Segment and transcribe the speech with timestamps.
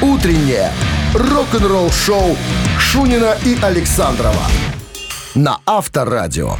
[0.00, 0.70] Утреннее
[1.12, 2.36] рок-н-ролл-шоу
[2.78, 4.44] Шунина и Александрова
[5.34, 6.56] на Авторадио.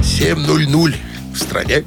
[0.00, 0.94] 7.00
[1.34, 1.84] в стране.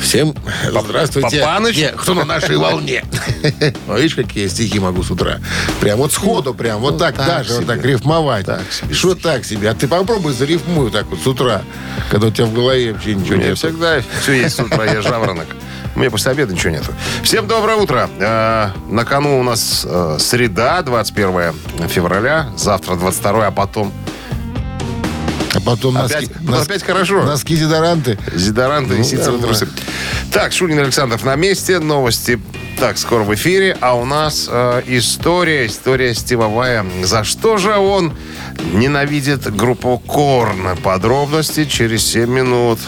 [0.00, 0.32] Всем
[0.70, 1.40] здравствуйте.
[1.40, 1.76] Папаныч?
[1.76, 3.04] Не, кто на нашей волне.
[3.86, 5.40] Ну, видишь, какие стихи могу с утра.
[5.80, 8.46] Прям вот сходу, прям вот так так даже, вот так рифмовать.
[8.92, 9.70] Что так себе?
[9.70, 11.62] А ты попробуй зарифмуй вот так вот с утра,
[12.10, 13.56] когда у тебя в голове вообще ничего нет.
[13.56, 15.46] всегда все есть с утра, я жаворонок.
[15.96, 16.92] Меня после обеда ничего нету.
[17.22, 18.08] Всем доброе утро.
[18.18, 22.48] Э, на кону у нас э, среда, 21 февраля.
[22.56, 23.92] Завтра 22, а потом
[25.54, 27.22] А потом опять, носки, носки, опять хорошо.
[27.24, 28.18] носки дезодоранты.
[28.34, 29.68] Зидоранты Ну, и ситцевые да, трусы.
[30.32, 31.80] Так, Шунин Александров на месте.
[31.80, 32.40] Новости
[32.78, 33.76] так скоро в эфире.
[33.80, 36.86] А у нас э, история, история стивовая.
[37.02, 38.14] За что же он
[38.72, 40.76] ненавидит группу Корн?
[40.82, 42.78] Подробности через 7 минут.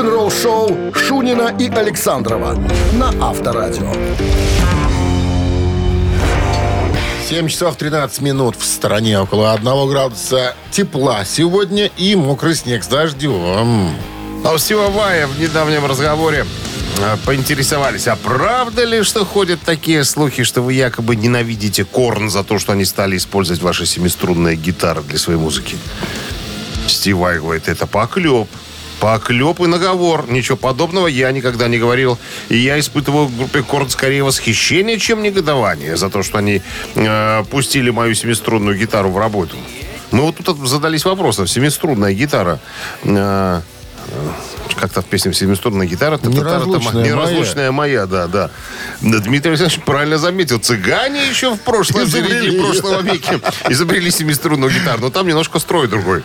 [0.00, 2.54] Рок-н-ролл-шоу Шунина и Александрова
[2.94, 3.92] на Авторадио.
[7.28, 9.20] 7 часов 13 минут в стране.
[9.20, 13.90] Около 1 градуса тепла сегодня и мокрый снег с дождем.
[14.42, 16.46] А у Стивовая в недавнем разговоре
[16.98, 22.42] э, поинтересовались, а правда ли, что ходят такие слухи, что вы якобы ненавидите Корн за
[22.42, 25.76] то, что они стали использовать ваши семиструнные гитары для своей музыки?
[26.86, 28.48] Стив Вай говорит, это поклеп.
[29.00, 30.30] Поклеп и наговор.
[30.30, 32.18] Ничего подобного я никогда не говорил.
[32.50, 36.62] И я испытываю в группе Корн скорее восхищение, чем негодование за то, что они
[36.94, 39.56] э, пустили мою семиструнную гитару в работу.
[40.10, 41.46] Мы вот тут задались вопросом.
[41.46, 42.60] Семиструнная гитара...
[43.04, 43.60] э,
[44.74, 46.18] как-то в песне «Семиструнная гитара».
[46.18, 48.50] та- та- та- та- Неразлучная Неразлучная моя, да, да.
[49.00, 50.58] Дмитрий Александрович правильно заметил.
[50.58, 52.62] Цыгане еще в прошлом, в Изобрели её.
[52.64, 55.00] прошлого веке изобрели семиструнную гитару.
[55.00, 56.22] Но там немножко строй другой.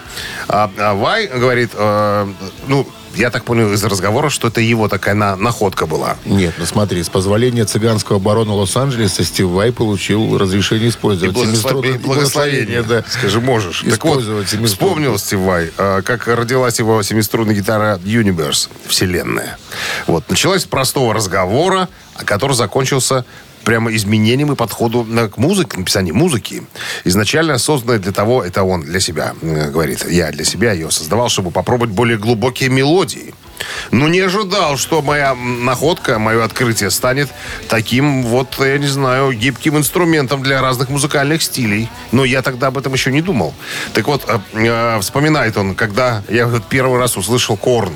[0.48, 2.28] А, а Вай говорит, э,
[2.68, 6.18] ну, я так понял из разговора, что это его такая на- находка была.
[6.26, 11.94] Нет, ну смотри, с позволения цыганского барона Лос-Анджелеса Стив Вай получил разрешение И использовать благословение,
[11.94, 13.04] семиструнную- благословение, да.
[13.09, 13.81] Скажи, можешь.
[13.81, 19.58] Так вот, Использовать вспомнил Стив Вай, э, как родилась его семиструнная гитара Universe, Вселенная.
[20.08, 20.30] Вот.
[20.30, 23.25] Началась с простого разговора, а который закончился
[23.66, 26.64] прямо изменением и подходу к музыке, написанию музыки.
[27.03, 31.28] Изначально созданная для того, это он для себя э, говорит, я для себя ее создавал,
[31.28, 33.34] чтобы попробовать более глубокие мелодии.
[33.92, 37.30] Но не ожидал, что моя находка, мое открытие станет
[37.68, 41.90] таким вот, я не знаю, гибким инструментом для разных музыкальных стилей.
[42.12, 43.54] Но я тогда об этом еще не думал.
[43.94, 47.94] Так вот, э, э, вспоминает он, когда я первый раз услышал Корн.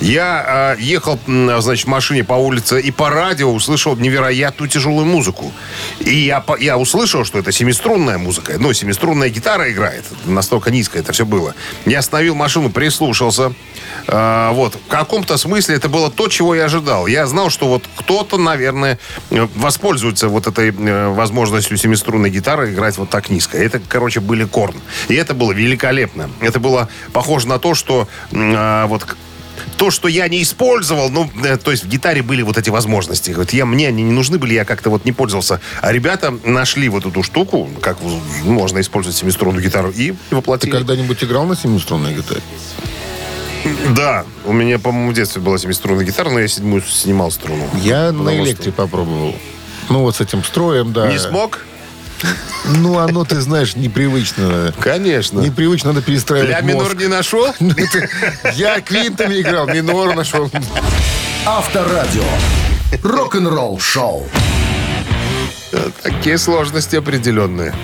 [0.00, 5.52] Я э, ехал, значит, в машине по улице и по радио услышал невероятную тяжелую музыку.
[6.00, 8.54] И я, я услышал, что это семиструнная музыка.
[8.58, 10.04] Ну, семиструнная гитара играет.
[10.24, 11.54] Настолько низко это все было.
[11.86, 13.52] Я остановил машину, прислушался.
[14.06, 14.74] Э, вот.
[14.74, 17.06] В каком-то смысле это было то, чего я ожидал.
[17.06, 18.98] Я знал, что вот кто-то, наверное,
[19.30, 23.58] э, воспользуется вот этой э, возможностью семиструнной гитары играть вот так низко.
[23.58, 24.76] Это, короче, были корн.
[25.08, 26.30] И это было великолепно.
[26.40, 29.16] Это было похоже на то, что а, вот
[29.76, 33.30] то, что я не использовал, ну, э, то есть в гитаре были вот эти возможности.
[33.30, 35.60] Говорит, я, мне они не нужны были, я как-то вот не пользовался.
[35.80, 37.98] А ребята нашли вот эту штуку, как
[38.44, 40.70] можно использовать семиструнную гитару, и Ты воплотили.
[40.70, 42.40] когда-нибудь играл на семиструнной гитаре?
[43.94, 47.68] Да, у меня, по-моему, в детстве была семиструнная гитара, но я седьмую снимал струну.
[47.82, 49.36] Я на что- электре попробовал.
[49.88, 51.08] Ну, вот с этим строем, да.
[51.10, 51.60] Не смог?
[52.64, 54.72] Ну, оно, ты знаешь, непривычно.
[54.78, 55.40] Конечно.
[55.40, 56.64] Непривычно, надо перестраивать мозг.
[56.64, 57.54] минор не нашел?
[58.54, 60.50] Я квинтами играл, минор нашел.
[61.44, 62.24] Авторадио.
[63.02, 64.28] Рок-н-ролл-шоу.
[66.02, 67.74] Такие сложности определенные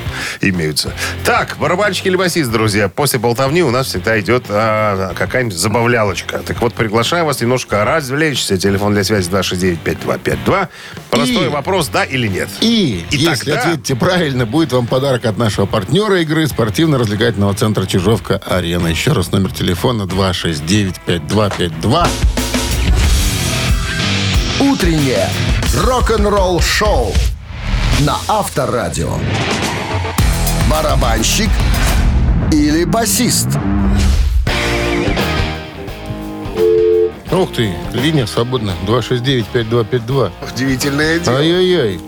[0.40, 0.92] имеются.
[1.24, 6.38] Так, барабанщик или басист, друзья, после болтовни у нас всегда идет а, какая-нибудь забавлялочка.
[6.38, 8.58] Так вот, приглашаю вас немножко развлечься.
[8.58, 10.68] Телефон для связи 269-5252.
[11.10, 12.48] Простой И- вопрос, да или нет.
[12.60, 17.86] И, И если тогда- ответите правильно, будет вам подарок от нашего партнера игры спортивно-развлекательного центра
[17.86, 18.88] Чижовка-Арена.
[18.88, 22.06] Еще раз номер телефона 269-5252.
[24.60, 25.28] Утреннее
[25.84, 27.12] рок-н-ролл-шоу
[28.00, 29.10] на Авторадио.
[30.70, 31.50] Барабанщик
[32.52, 33.48] или басист?
[37.30, 38.72] Ух ты, линия свободна.
[38.86, 40.32] 269-5252.
[40.52, 41.38] Удивительное дело.
[41.38, 42.00] Ай-яй-яй.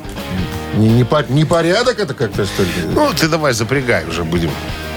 [0.77, 2.69] Не, не по- непорядок это как-то, что ли?
[2.95, 4.51] Ну, ты давай запрягай уже, будем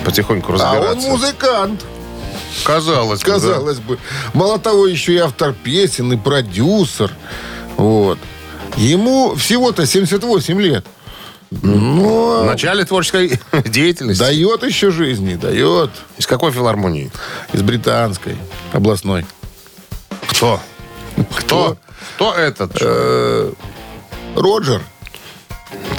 [0.06, 1.08] потихоньку а разбираться.
[1.08, 1.86] он музыкант,
[2.64, 3.34] Казалось бы, да.
[3.34, 3.98] казалось бы.
[4.34, 7.12] Мало того, еще и автор песен, и продюсер.
[7.78, 8.20] Вот.
[8.78, 10.86] Ему всего-то 78 лет.
[11.52, 14.20] В Но начале творческой деятельности.
[14.20, 15.92] дает еще жизни, дает.
[16.18, 17.12] Из какой филармонии?
[17.54, 18.38] Из британской,
[18.72, 19.26] областной.
[20.30, 20.60] Кто?
[21.38, 21.78] Кто?
[22.16, 22.76] Кто этот?
[22.82, 23.54] Э,
[24.36, 24.82] Роджер?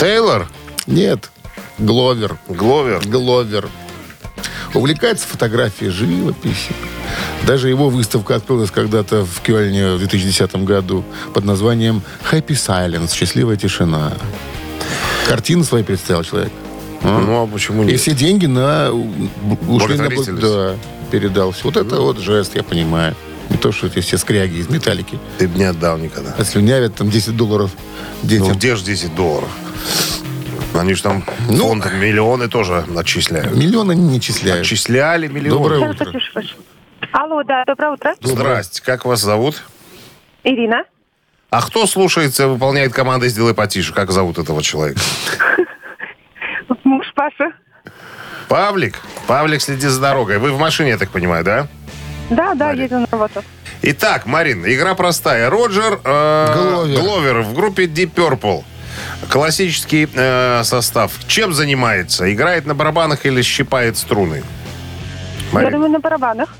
[0.00, 0.48] Тейлор?
[0.88, 1.30] Нет.
[1.78, 2.36] Гловер.
[2.48, 3.06] Гловер?
[3.06, 3.68] Гловер.
[4.74, 6.74] Увлекается фотографией, живописью.
[7.46, 11.04] Даже его выставка открылась когда-то в Кёльне в 2010 году
[11.34, 12.02] под названием
[12.32, 14.14] «Happy Silence»– «Счастливая тишина».
[15.28, 16.52] Картину свою представил человек.
[17.02, 18.00] Ну, а почему И нет?
[18.00, 18.90] все деньги на
[19.68, 20.08] ушли на
[20.40, 20.76] да,
[21.10, 21.60] передался.
[21.64, 23.14] Вот это вот жест, я понимаю.
[23.50, 26.32] Не то, что эти все скряги из металлики Ты бы не отдал никогда.
[26.38, 27.70] отслюнявят там 10 долларов
[28.22, 28.52] Ну, детям.
[28.54, 29.50] где же 10 долларов?
[30.72, 33.54] Они же там Ну, фонд миллионы тоже отчисляют.
[33.54, 34.62] Миллионы не числяют.
[34.62, 35.58] Отчисляли миллионы.
[35.58, 36.10] Доброе утро.
[37.14, 38.14] Алло, да, доброе утро.
[38.20, 39.62] Здрасте, как вас зовут?
[40.42, 40.82] Ирина.
[41.48, 43.94] А кто слушается, выполняет команды «Сделай потише»?
[43.94, 45.00] Как зовут этого человека?
[46.84, 47.52] Муж Паша.
[48.48, 48.96] Павлик?
[49.28, 50.38] Павлик, следи за дорогой.
[50.38, 51.68] Вы в машине, я так понимаю, да?
[52.30, 52.82] Да, да, Марина.
[52.82, 53.44] еду на работу.
[53.82, 55.48] Итак, Марин, игра простая.
[55.50, 57.00] Роджер э, Гловер.
[57.00, 58.64] Гловер в группе Deep Purple.
[59.30, 61.12] Классический э, состав.
[61.28, 62.32] Чем занимается?
[62.34, 64.42] Играет на барабанах или щипает струны?
[64.42, 66.56] Я Марин, думаю, на барабанах.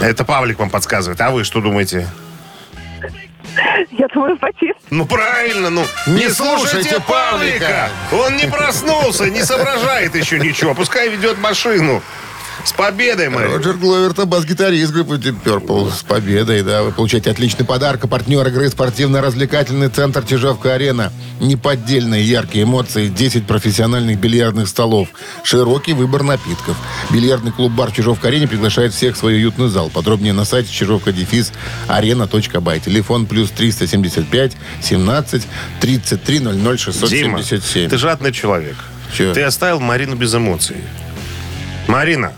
[0.00, 1.20] Это Павлик вам подсказывает.
[1.20, 2.08] А вы что думаете?
[3.90, 4.74] Я думаю, потише.
[4.90, 7.88] Ну правильно, ну Не не, слушайте слушайте Павлика.
[8.12, 10.74] Он не проснулся, не соображает еще ничего.
[10.74, 12.02] Пускай ведет машину.
[12.64, 13.52] С победой, Марин.
[13.52, 15.90] Роджер Гловер, это бас-гитарист группы Deep Purple.
[15.92, 16.82] С победой, да.
[16.82, 18.04] Вы получаете отличный подарок.
[18.04, 21.10] А партнер игры спортивно-развлекательный центр Чижовка-Арена.
[21.40, 25.08] Неподдельные яркие эмоции, 10 профессиональных бильярдных столов,
[25.42, 26.76] широкий выбор напитков.
[27.10, 29.88] Бильярдный клуб-бар Чижовка-Арене приглашает всех в свой уютный зал.
[29.90, 32.80] Подробнее на сайте чижовка-арена.бай.
[32.80, 34.52] Телефон плюс 375
[34.82, 35.46] 17
[35.80, 37.88] 33 00 Дима, 677.
[37.88, 38.76] ты жадный человек.
[39.16, 39.32] Чё?
[39.32, 40.76] Ты оставил Марину без эмоций.
[41.88, 42.34] Марина.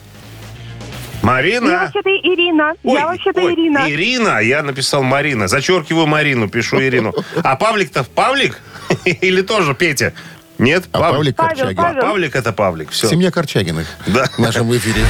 [1.23, 1.69] Марина.
[1.71, 2.75] Я вообще-то Ирина.
[2.83, 3.91] Ой, я вообще-то ой, Ирина.
[3.91, 5.49] Ирина, я написал Марина.
[5.49, 7.15] Зачеркиваю Марину, пишу Ирину.
[7.43, 8.61] А Павлик-то Павлик?
[9.05, 10.13] Или тоже Петя?
[10.59, 11.77] Нет, А Павлик Павел, Корчагин.
[11.77, 12.01] Павел.
[12.03, 12.91] Павлик это Павлик.
[12.91, 13.09] Все.
[13.09, 14.27] Семья Корчагиных Да.
[14.37, 15.03] в нашем эфире.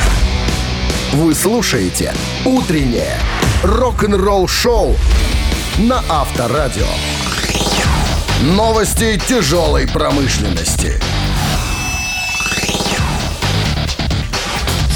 [1.12, 3.18] Вы слушаете «Утреннее
[3.62, 4.96] рок-н-ролл-шоу»
[5.78, 6.86] на Авторадио.
[8.42, 10.98] Новости тяжелой промышленности.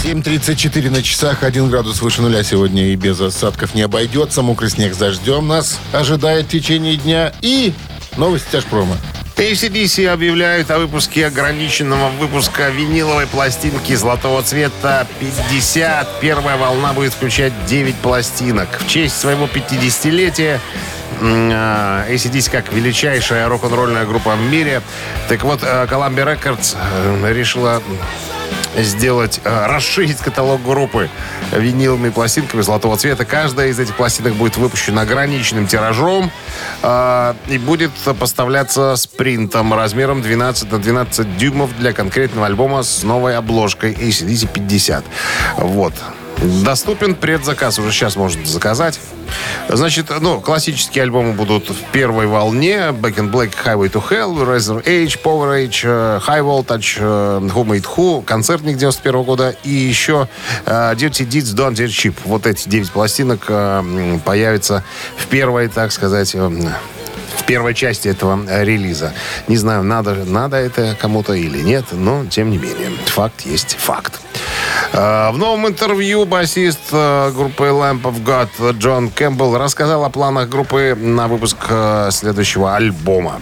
[0.05, 4.43] 7.34 на часах, 1 градус выше нуля сегодня и без осадков не обойдется.
[4.43, 7.33] Мокрый снег с дождем нас ожидает в течение дня.
[7.41, 7.73] И
[8.17, 8.97] новости тяжпрома.
[9.37, 16.21] ACDC объявляют о выпуске ограниченного выпуска виниловой пластинки золотого цвета 50.
[16.21, 18.69] Первая волна будет включать 9 пластинок.
[18.81, 20.61] В честь своего 50-летия
[21.21, 24.83] м, а, ACDC как величайшая рок-н-ролльная группа в мире.
[25.29, 27.83] Так вот, э, Columbia Records э, решила
[28.77, 31.09] сделать, э, расширить каталог группы
[31.53, 33.25] виниловыми пластинками золотого цвета.
[33.25, 36.31] Каждая из этих пластинок будет выпущена ограниченным тиражом
[36.83, 43.03] э, и будет поставляться с принтом размером 12 на 12 дюймов для конкретного альбома с
[43.03, 45.05] новой обложкой ACDC 50.
[45.57, 45.95] Вот.
[46.43, 49.01] Доступен предзаказ, уже сейчас можно заказать.
[49.69, 52.91] Значит, ну, классические альбомы будут в первой волне.
[52.91, 57.65] Back in Black, Highway to Hell, Razor Age, Power Age, э, High Voltage, э, Who
[57.65, 60.29] Made Who, концертник 91 года и еще
[60.67, 62.15] э, Dirty Deeds, Don't Dirt Cheap.
[62.25, 64.85] Вот эти 9 пластинок м, появятся
[65.17, 69.13] в первой, так сказать, в первой части этого релиза.
[69.49, 72.91] Не знаю, надо, надо это кому-то или нет, но тем не менее.
[73.07, 74.21] Факт есть факт.
[74.97, 80.49] Э, В новом интервью басист э, группы Lamp of God Джон Кэмпбелл рассказал о планах
[80.49, 83.41] группы на выпуск э, следующего альбома.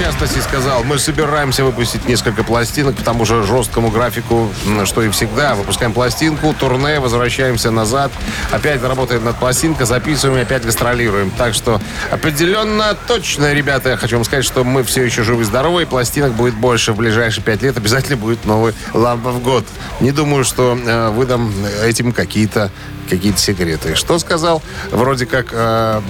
[0.00, 4.48] Частности сказал, мы собираемся выпустить несколько пластинок по тому же жесткому графику,
[4.84, 5.54] что и всегда.
[5.54, 8.10] Выпускаем пластинку, турне, возвращаемся назад,
[8.50, 11.30] опять работаем над пластинкой, записываем и опять гастролируем.
[11.30, 15.84] Так что определенно, точно, ребята, я хочу вам сказать, что мы все еще живы-здоровы, и
[15.84, 17.76] пластинок будет больше в ближайшие пять лет.
[17.76, 19.66] Обязательно будет новый Lamp of God.
[20.00, 21.52] Не думаю, что э, выдам
[21.84, 22.70] этим какие-то
[23.10, 23.96] какие-то секреты.
[23.96, 24.62] Что сказал?
[24.92, 26.00] Вроде как э,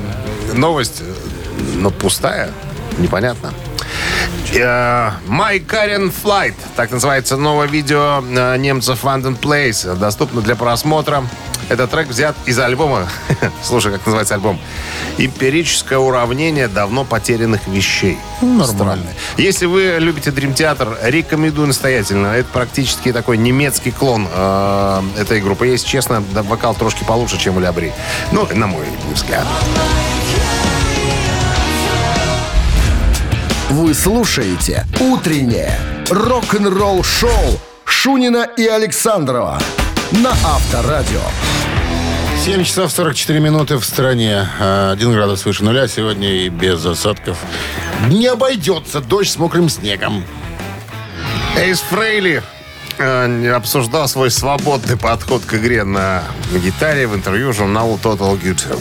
[0.53, 1.15] новость, э,
[1.77, 2.51] но пустая.
[2.99, 3.53] Непонятно.
[4.53, 6.55] Э, My Karen Flight.
[6.77, 9.97] Так называется новое видео э, немцев London Place.
[9.97, 11.25] Доступно для просмотра.
[11.69, 13.09] Этот трек взят из альбома.
[13.63, 14.59] Слушай, как называется альбом.
[15.19, 18.19] Эмпирическое уравнение давно потерянных вещей.
[18.41, 19.07] Нормально.
[19.37, 22.29] Если вы любите Dream Theater, рекомендую настоятельно.
[22.29, 25.69] Это практически такой немецкий клон э, этой группы.
[25.69, 27.93] Если честно, вокал трошки получше, чем у Лябри.
[28.33, 29.47] Ну, на мой взгляд.
[33.71, 35.79] Вы слушаете «Утреннее
[36.11, 39.61] рок-н-ролл-шоу» Шунина и Александрова
[40.11, 41.21] на Авторадио.
[42.45, 44.49] 7 часов 44 минуты в стране.
[44.59, 47.39] А, Один градус выше нуля сегодня и без осадков.
[48.09, 50.25] Не обойдется дождь с мокрым снегом.
[51.57, 52.43] Эйс Фрейли
[52.99, 58.79] не обсуждал свой свободный подход к игре на гитаре в интервью журналу Total Guitar.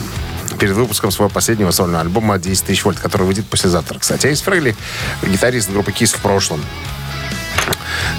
[0.60, 3.98] Перед выпуском своего последнего сольного альбома «10 тысяч вольт», который выйдет послезавтра.
[3.98, 4.76] Кстати, Эйс Фрейли,
[5.22, 6.62] гитарист группы Kiss в прошлом.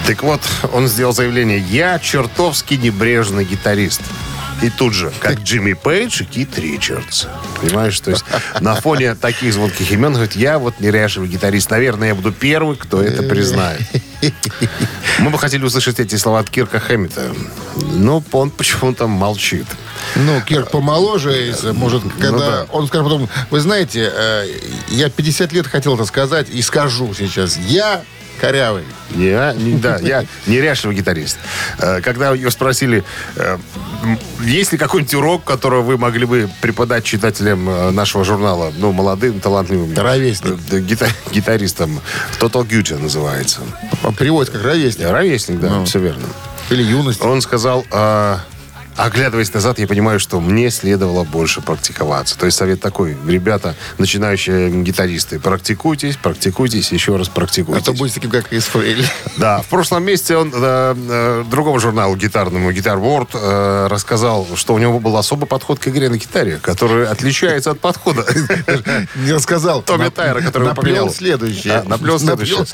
[0.08, 0.42] Так вот,
[0.74, 4.02] он сделал заявление «Я чертовски небрежный гитарист».
[4.62, 7.26] И тут же, как Джимми Пейдж и Кит Ричардс.
[7.60, 8.24] Понимаешь, то есть
[8.60, 11.72] на фоне таких звонких имен, говорит, я вот неряшевый гитарист.
[11.72, 13.82] Наверное, я буду первый, кто это признает.
[15.20, 17.34] Мы бы хотели услышать эти слова от Кирка Хэммита.
[17.94, 19.66] Но он почему-то молчит.
[20.16, 22.66] Ну, Кирк помоложе, может, когда Ну да.
[22.72, 24.48] он скажет потом, вы знаете, э,
[24.90, 27.58] я 50 лет хотел это сказать и скажу сейчас.
[27.58, 28.04] Я
[28.42, 28.84] корявый.
[29.16, 31.38] Я, не- да, я неряшливый гитарист.
[31.78, 33.04] Э, Когда ее спросили,
[33.36, 33.58] э,
[34.44, 39.40] есть ли какой-нибудь урок, который вы могли бы преподать читателям э, нашего журнала, ну, молодым,
[39.40, 40.56] талантливым ровесник.
[40.86, 42.02] гита- гитаристам,
[42.40, 43.60] Total Gucci называется.
[44.18, 45.08] Переводится как ровесник.
[45.08, 45.86] Ровесник, да, Ну.
[45.86, 46.26] все верно.
[46.72, 47.22] Или юность.
[47.22, 48.40] Он сказал, а,
[49.06, 52.38] оглядываясь назад, я понимаю, что мне следовало больше практиковаться.
[52.38, 57.84] То есть совет такой, ребята, начинающие гитаристы, практикуйтесь, практикуйтесь, еще раз А практикуйтесь.
[57.84, 59.06] то будет таким, как Фрейли.
[59.38, 64.74] Да, в прошлом месяце он э, э, другому журналу гитарному, Guitar World, э, рассказал, что
[64.74, 68.26] у него был особый подход к игре на гитаре, который отличается от подхода.
[69.16, 69.82] Не рассказал.
[69.82, 71.84] Томми Тайра, который наплел следующее.
[71.84, 72.66] Наплел следующее.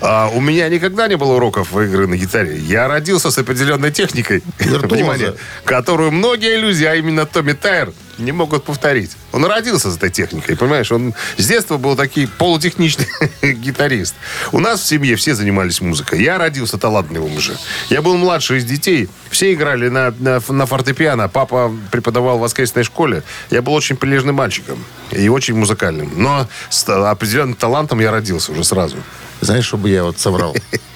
[0.00, 2.58] А, у меня никогда не было уроков игры на гитаре.
[2.58, 5.36] Я родился с определенной техникой, Виртуоза.
[5.64, 9.12] Которую многие люди, а именно Томми Тайр, не могут повторить.
[9.32, 10.92] Он родился с этой техникой, понимаешь?
[10.92, 13.06] Он с детства был такой полутехничный
[13.42, 14.14] гитарист.
[14.52, 16.22] У нас в семье все занимались музыкой.
[16.22, 17.56] Я родился талантливым уже.
[17.88, 19.08] Я был младший из детей.
[19.30, 21.28] Все играли на, на, на фортепиано.
[21.28, 23.22] Папа преподавал в воскресной школе.
[23.50, 26.12] Я был очень прилежным мальчиком и очень музыкальным.
[26.16, 28.96] Но с определенным талантом я родился уже сразу.
[29.40, 30.54] Знаешь, чтобы я вот соврал?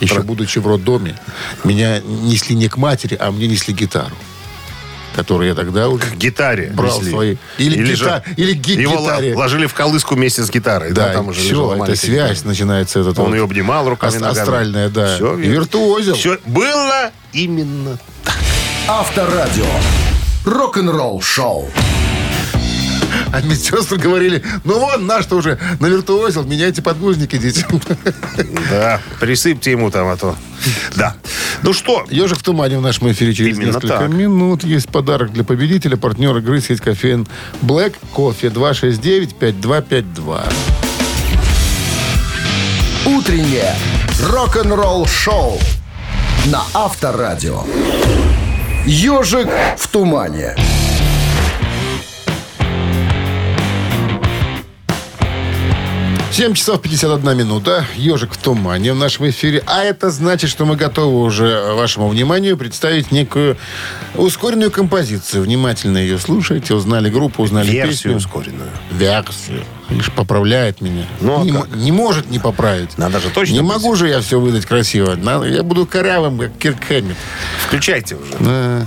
[0.00, 1.18] Еще будучи в роддоме,
[1.64, 4.14] меня несли не к матери, а мне несли гитару.
[5.14, 7.10] Которую я тогда уже К гитаре брал несли.
[7.10, 7.36] свои.
[7.56, 9.34] Или, Или гита- же или ги- Его гитаре.
[9.34, 10.92] ложили в колыску вместе с гитарой.
[10.92, 12.48] Да, Да, там уже все, маленькая связь гитара.
[12.48, 13.00] начинается.
[13.00, 14.38] Этот Он вот ее обнимал руками, ас- ногами.
[14.40, 15.14] Астральная, да.
[15.16, 16.16] Все И виртуозил.
[16.16, 17.98] Все было именно
[18.88, 19.64] Авторадио.
[20.44, 21.70] Рок-н-ролл шоу.
[23.32, 27.64] А медсестры говорили, ну вон, наш-то уже навиртуозил, меняйте подгузники, дети.
[28.70, 30.36] Да, присыпьте ему там, а то...
[30.96, 31.14] Да.
[31.62, 34.08] Ну что, Ежик в тумане в нашем эфире через Именно несколько так.
[34.08, 34.64] минут.
[34.64, 37.26] Есть подарок для победителя, партнер игры сеть кофеин
[37.62, 40.42] Black Кофе 269-5252.
[43.06, 43.74] Утреннее
[44.20, 45.60] рок-н-ролл шоу
[46.46, 47.62] на Авторадио.
[48.84, 50.54] Ежик в тумане.
[56.36, 57.86] Семь часов 51 минута.
[57.96, 59.62] Ежик в тумане в нашем эфире.
[59.66, 63.56] А это значит, что мы готовы уже вашему вниманию представить некую
[64.14, 65.44] ускоренную композицию.
[65.44, 66.74] Внимательно ее слушайте.
[66.74, 68.16] Узнали группу, узнали версию песню.
[68.16, 68.68] ускоренную.
[68.90, 69.64] Версию.
[69.88, 71.06] Видишь, поправляет меня.
[71.22, 71.74] Ну, а не, как?
[71.74, 72.98] не может не поправить.
[72.98, 73.68] Надо же точно Не быть.
[73.70, 75.14] могу же я все выдать красиво.
[75.14, 77.16] Надо- я буду корявым, как Кирк Хэммит.
[77.66, 78.34] Включайте уже.
[78.40, 78.86] Да.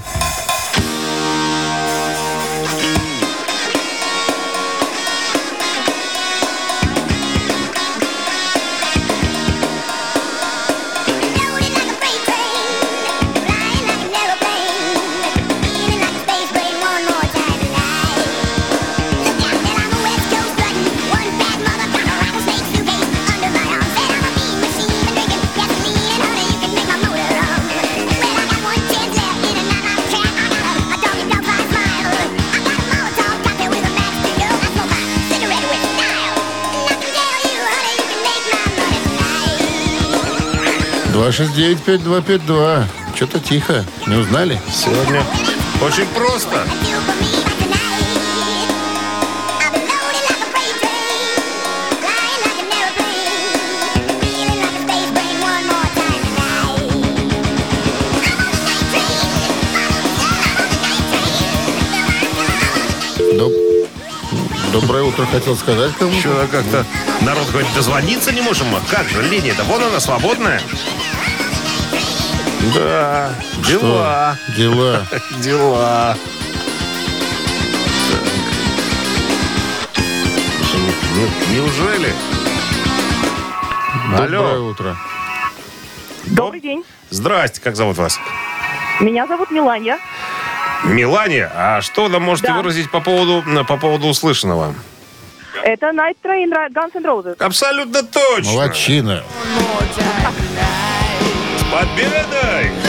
[41.29, 42.85] 269-5252.
[43.15, 43.85] Что-то тихо.
[44.07, 44.59] Не узнали?
[44.71, 45.23] Сегодня
[45.81, 46.65] очень просто.
[63.37, 63.53] Доб-
[64.71, 66.85] Доброе утро, хотел сказать кому Что как-то
[67.21, 68.67] народ говорит, дозвониться не можем.
[68.75, 70.61] А как же, линия-то, вон она свободная.
[72.75, 73.33] Да,
[73.67, 75.05] дела, Дела.
[75.41, 76.17] дела.
[81.15, 82.13] Не- Неужели?
[84.11, 84.95] Доброе Алло, утро.
[86.27, 86.83] Добрый день.
[87.09, 88.19] здрасте, как зовут вас?
[88.99, 89.97] Меня зовут Миланья.
[90.85, 92.57] Мелания, а что вы нам можете Да.
[92.57, 94.73] выразить по поводу, по поводу услышанного?
[95.63, 97.35] Это Night Train Ra- Guns N' Roses.
[97.43, 98.51] Абсолютно точно.
[98.53, 99.23] Молодчина.
[101.71, 102.88] Победой!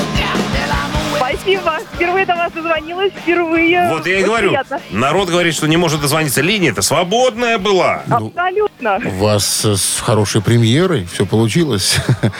[1.41, 1.79] Спасибо.
[1.95, 3.13] Впервые до вас дозвонилась.
[3.13, 3.89] Впервые.
[3.91, 4.81] Вот я и Очень говорю, приятно.
[4.91, 6.43] народ говорит, что не может дозвониться.
[6.43, 8.03] Линия-то свободная была.
[8.09, 9.01] Абсолютно.
[9.05, 11.97] У вас э, с хорошей премьерой все получилось.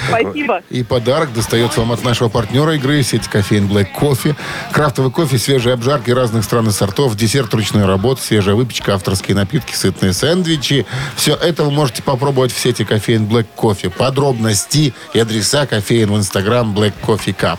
[0.09, 0.63] Спасибо.
[0.71, 4.35] И подарок достается вам от нашего партнера игры сети кофеин Black Coffee.
[4.73, 9.75] Крафтовый кофе, свежие обжарки разных стран и сортов, десерт ручной работы, свежая выпечка, авторские напитки,
[9.75, 10.87] сытные сэндвичи.
[11.17, 13.91] Все это вы можете попробовать в сети кофеин Black Coffee.
[13.91, 17.59] Подробности и адреса кофеин в инстаграм Black Coffee Cup.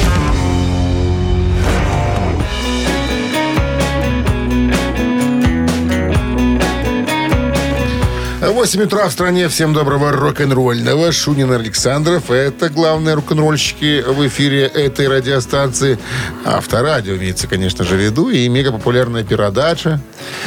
[8.41, 9.47] 8 утра в стране.
[9.49, 11.11] Всем доброго рок-н-ролльного.
[11.11, 12.31] Шунин Александров.
[12.31, 15.99] Это главные рок-н-ролльщики в эфире этой радиостанции.
[16.43, 18.29] Авторадио имеется, конечно же, в виду.
[18.29, 20.01] И мега популярная передача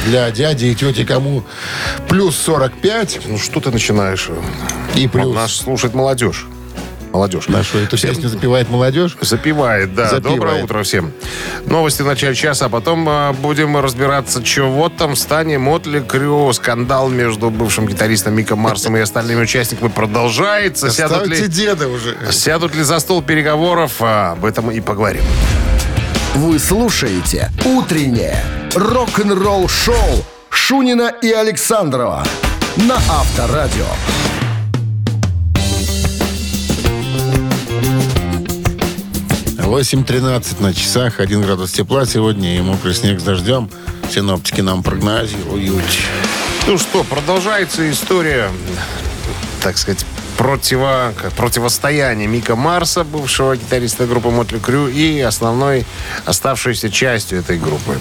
[0.06, 1.44] для дяди и тети кому
[2.08, 4.28] плюс 45 Ну что ты начинаешь?
[4.96, 5.32] и плюс.
[5.32, 6.46] Нас слушает молодежь.
[7.14, 7.46] Молодежь.
[7.46, 9.16] Нашу эту Всем- песню запевает молодежь.
[9.20, 10.08] Запивает, да.
[10.08, 10.36] Запивает.
[10.36, 11.12] Доброе утро всем.
[11.64, 16.52] Новости в начале часа, а потом а, будем разбираться, чего там в стане Мотли Крю.
[16.52, 20.90] Скандал между бывшим гитаристом Миком Марсом и остальными участниками продолжается.
[20.90, 22.16] Сядут Ставьте ли, деда уже.
[22.32, 25.22] сядут ли за стол переговоров, а, об этом и поговорим.
[26.34, 28.42] Вы слушаете «Утреннее
[28.74, 32.24] рок-н-ролл-шоу» Шунина и Александрова
[32.74, 33.86] на Авторадио.
[39.74, 43.68] Восемь тринадцать на часах, 1 градус тепла сегодня и мокрый снег с дождем.
[44.08, 45.82] Синоптики нам прогнозируют.
[46.68, 48.52] Ну что, продолжается история,
[49.64, 55.86] так сказать, противо, как, противостояния Мика Марса, бывшего гитариста группы Мотли Крю, и основной
[56.24, 57.98] оставшейся частью этой группы.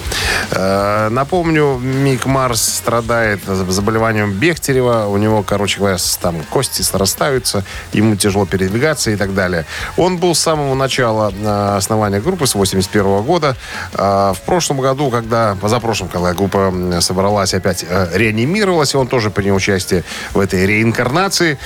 [0.50, 5.06] Э, напомню, Мик Марс страдает заболеванием Бехтерева.
[5.06, 9.64] У него, короче говоря, там кости срастаются, ему тяжело передвигаться и так далее.
[9.96, 13.56] Он был с самого начала э, основания группы, с 81 года.
[13.92, 20.04] Э, в прошлом году, когда, позапрошлом, когда группа собралась, опять реанимировалась, он тоже принял участие
[20.32, 21.58] в этой реинкарнации.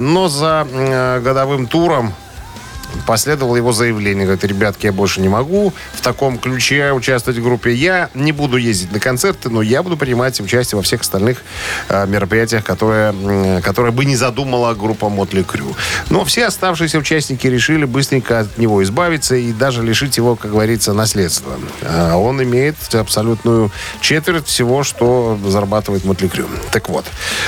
[0.00, 2.14] Но за э, годовым туром
[3.06, 4.24] последовало его заявление.
[4.24, 7.72] Говорит, ребятки, я больше не могу в таком ключе участвовать в группе.
[7.74, 11.42] Я не буду ездить на концерты, но я буду принимать участие во всех остальных
[11.88, 15.74] э, мероприятиях, которые, м, которые бы не задумала группа Мотли Крю.
[16.08, 20.92] Но все оставшиеся участники решили быстренько от него избавиться и даже лишить его, как говорится,
[20.92, 21.52] наследства.
[21.82, 26.46] А он имеет абсолютную четверть всего, что зарабатывает Мотли Крю.
[26.72, 27.04] Так вот,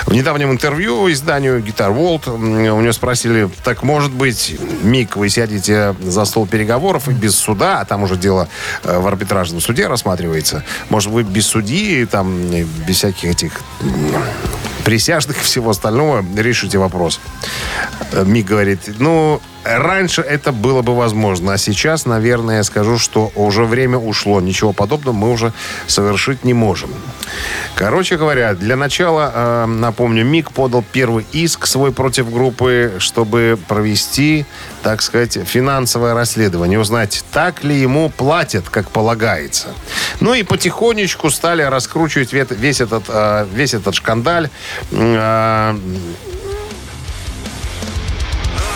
[0.07, 5.95] в недавнем интервью изданию Guitar World у него спросили, так может быть, Мик, вы сядете
[6.01, 8.49] за стол переговоров и без суда, а там уже дело
[8.85, 12.51] э, в арбитражном суде рассматривается, может вы без судьи, там,
[12.87, 13.61] без всяких этих
[14.85, 17.21] присяжных и всего остального решите вопрос.
[18.13, 23.33] Э, Мик говорит, ну, раньше это было бы возможно, а сейчас, наверное, я скажу, что
[23.35, 24.41] уже время ушло.
[24.41, 25.53] Ничего подобного мы уже
[25.87, 26.91] совершить не можем.
[27.75, 34.47] Короче говоря, для начала, э, напомню, Мик подал первый иск свой против группы, чтобы провести,
[34.83, 39.69] так сказать, финансовое расследование, узнать, так ли ему платят, как полагается.
[40.21, 44.51] Ну и потихонечку стали раскручивать весь этот, э, весь этот шкандаль.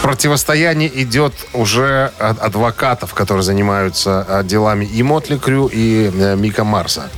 [0.03, 6.65] Противостояние идет уже от адвокатов, которые занимаются э, делами и Мотли Крю, и э, Мика
[6.65, 7.11] Марса.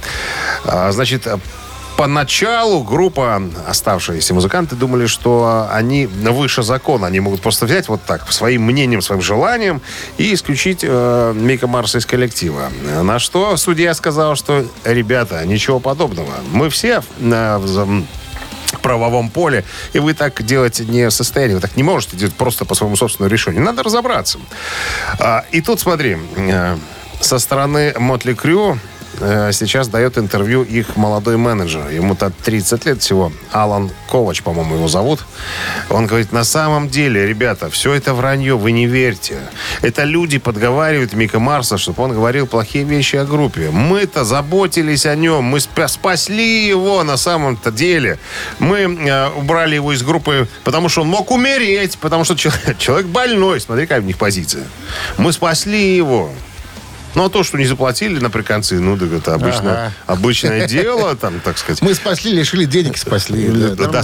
[0.65, 1.27] А, Значит,
[1.99, 7.09] Поначалу группа, оставшиеся музыканты, думали, что они выше закона.
[7.09, 9.83] Они могут просто взять вот так, своим мнением, своим желанием
[10.17, 12.71] и исключить э, Мика Марса из коллектива.
[13.03, 16.35] На что судья сказал, что, ребята, ничего подобного.
[16.53, 18.03] Мы все э,
[18.79, 21.55] правовом поле, и вы так делать не в состоянии.
[21.55, 23.63] Вы так не можете делать просто по своему собственному решению.
[23.63, 24.39] Надо разобраться.
[25.19, 26.77] А, и тут, смотри, э,
[27.21, 28.79] со стороны Мотли Крю
[29.53, 31.89] сейчас дает интервью их молодой менеджер.
[31.89, 33.33] Ему-то 30 лет всего.
[33.53, 35.25] Алан Ковач, по-моему, его зовут.
[35.91, 39.39] Он говорит, на самом деле, ребята, все это вранье, вы не верьте.
[39.83, 43.71] Это люди подговаривают Мика Марса, чтобы он говорил плохие вещи о группе.
[43.71, 48.19] Мы-то заботились о нем, мы спа- спасли его на самом-то деле.
[48.59, 53.07] Мы э, убрали его из группы, потому что он мог умереть, потому что человек, человек
[53.07, 53.61] больной.
[53.61, 54.65] Смотри, какая у них позиция.
[55.17, 56.31] Мы спасли его.
[57.15, 59.93] Ну, а то, что не заплатили наприконцы, ну, так это обычно, Ага.
[60.07, 61.83] обычное дело, там, так сказать.
[61.83, 63.49] Мы спасли, лишили денег, спасли.
[63.49, 64.03] Да, Да,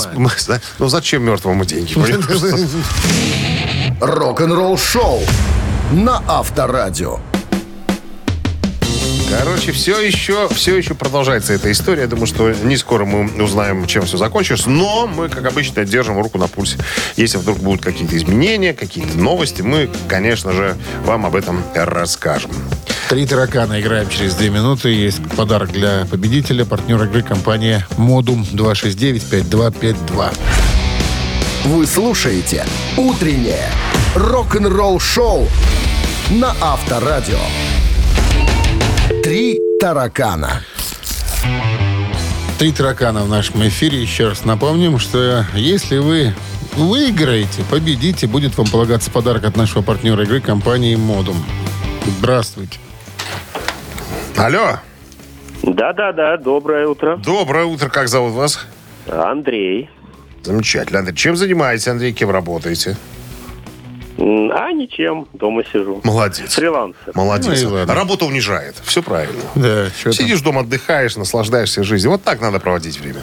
[0.78, 1.94] ну, зачем мертвому деньги?
[4.00, 5.22] Рок-н-ролл шоу
[5.92, 7.20] на Авторадио.
[9.38, 12.02] Короче, все еще, все еще продолжается эта история.
[12.02, 14.66] Я думаю, что не скоро мы узнаем, чем все закончилось.
[14.66, 16.78] Но мы, как обычно, держим руку на пульсе.
[17.16, 22.52] Если вдруг будут какие-то изменения, какие-то новости, мы, конечно же, вам об этом расскажем.
[23.08, 24.90] Три таракана играем через две минуты.
[24.90, 26.64] Есть подарок для победителя.
[26.64, 30.32] Партнер игры компания Модум 269-5252.
[31.64, 32.64] Вы слушаете
[32.96, 33.68] «Утреннее
[34.14, 35.48] рок-н-ролл-шоу»
[36.30, 37.38] на Авторадио.
[39.34, 40.62] «Три таракана».
[42.56, 44.00] Три таракана в нашем эфире.
[44.00, 46.32] Еще раз напомним, что если вы
[46.76, 51.44] выиграете, победите, будет вам полагаться подарок от нашего партнера игры компании Модум.
[52.06, 52.78] Здравствуйте.
[54.36, 54.78] Алло,
[55.64, 57.16] Да-да-да, доброе утро.
[57.16, 58.64] доброе утро, как зовут вас?
[59.08, 59.90] Андрей.
[60.42, 61.16] Замечательно, Андрей.
[61.16, 62.12] Чем занимаетесь, Андрей?
[62.12, 62.96] Кем работаете?
[64.16, 66.00] А ничем, дома сижу.
[66.04, 66.54] Молодец.
[66.54, 67.12] Фрилансер.
[67.14, 67.62] Молодец.
[67.62, 67.94] Ну ладно.
[67.94, 68.76] Работа унижает.
[68.84, 69.42] Все правильно.
[69.56, 70.12] Да, что там?
[70.12, 72.12] Сидишь дома, отдыхаешь, наслаждаешься жизнью.
[72.12, 73.22] Вот так надо проводить время.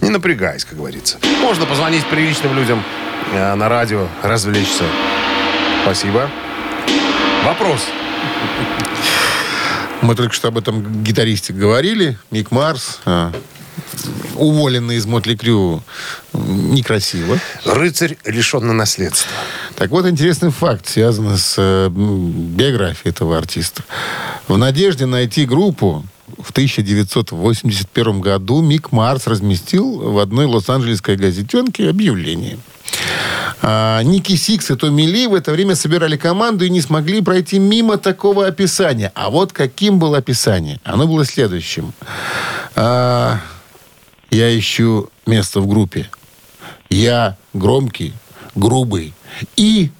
[0.00, 1.18] Не напрягаясь, как говорится.
[1.42, 2.82] Можно позвонить приличным людям
[3.32, 4.84] э, на радио, развлечься.
[5.82, 6.30] Спасибо.
[7.44, 7.86] Вопрос.
[10.00, 12.16] Мы только что об этом гитаристе говорили.
[12.30, 13.32] Мик Марс, а,
[14.36, 15.82] уволенный из Мотли Крю,
[16.32, 17.38] некрасиво.
[17.64, 19.30] Рыцарь лишенный наследства.
[19.76, 23.82] Так вот, интересный факт, связанный с э, биографией этого артиста.
[24.48, 26.04] В надежде найти группу
[26.38, 32.58] в 1981 году Мик Марс разместил в одной лос-анджелесской газетенке объявление.
[33.60, 37.58] А, Ники Сикс и Томми Ли в это время собирали команду и не смогли пройти
[37.58, 39.12] мимо такого описания.
[39.14, 40.80] А вот каким было описание?
[40.84, 41.92] Оно было следующим.
[42.74, 43.38] А,
[44.32, 46.08] я ищу место в группе.
[46.90, 48.12] Я громкий,
[48.54, 49.12] грубый
[49.56, 49.90] и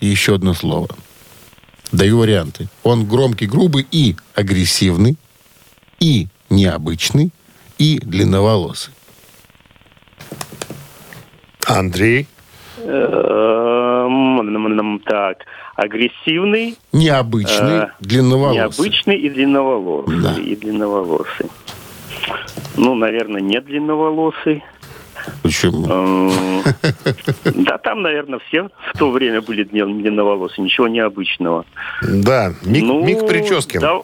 [0.00, 0.88] еще одно слово.
[1.90, 2.68] Даю варианты.
[2.84, 5.16] Он громкий, грубый и агрессивный,
[5.98, 7.30] и необычный,
[7.78, 8.94] и длинноволосый.
[11.66, 12.28] Андрей.
[12.78, 13.40] Эм,
[15.06, 15.38] Так,
[15.76, 18.56] агрессивный, Необычный, Э, длинноволосый.
[18.58, 20.20] необычный и длинноволосый.
[20.20, 20.34] Да.
[20.34, 21.46] И длинноволосый.
[22.76, 24.62] Ну, наверное, не длинноволосый.
[25.42, 25.86] Почему?
[25.88, 26.62] Эм,
[27.44, 30.64] Да, там, наверное, все в то время были длинноволосые.
[30.64, 31.64] Ничего необычного.
[32.02, 33.80] Да, Мик, Ну, Мик Прическин.
[33.80, 34.00] да-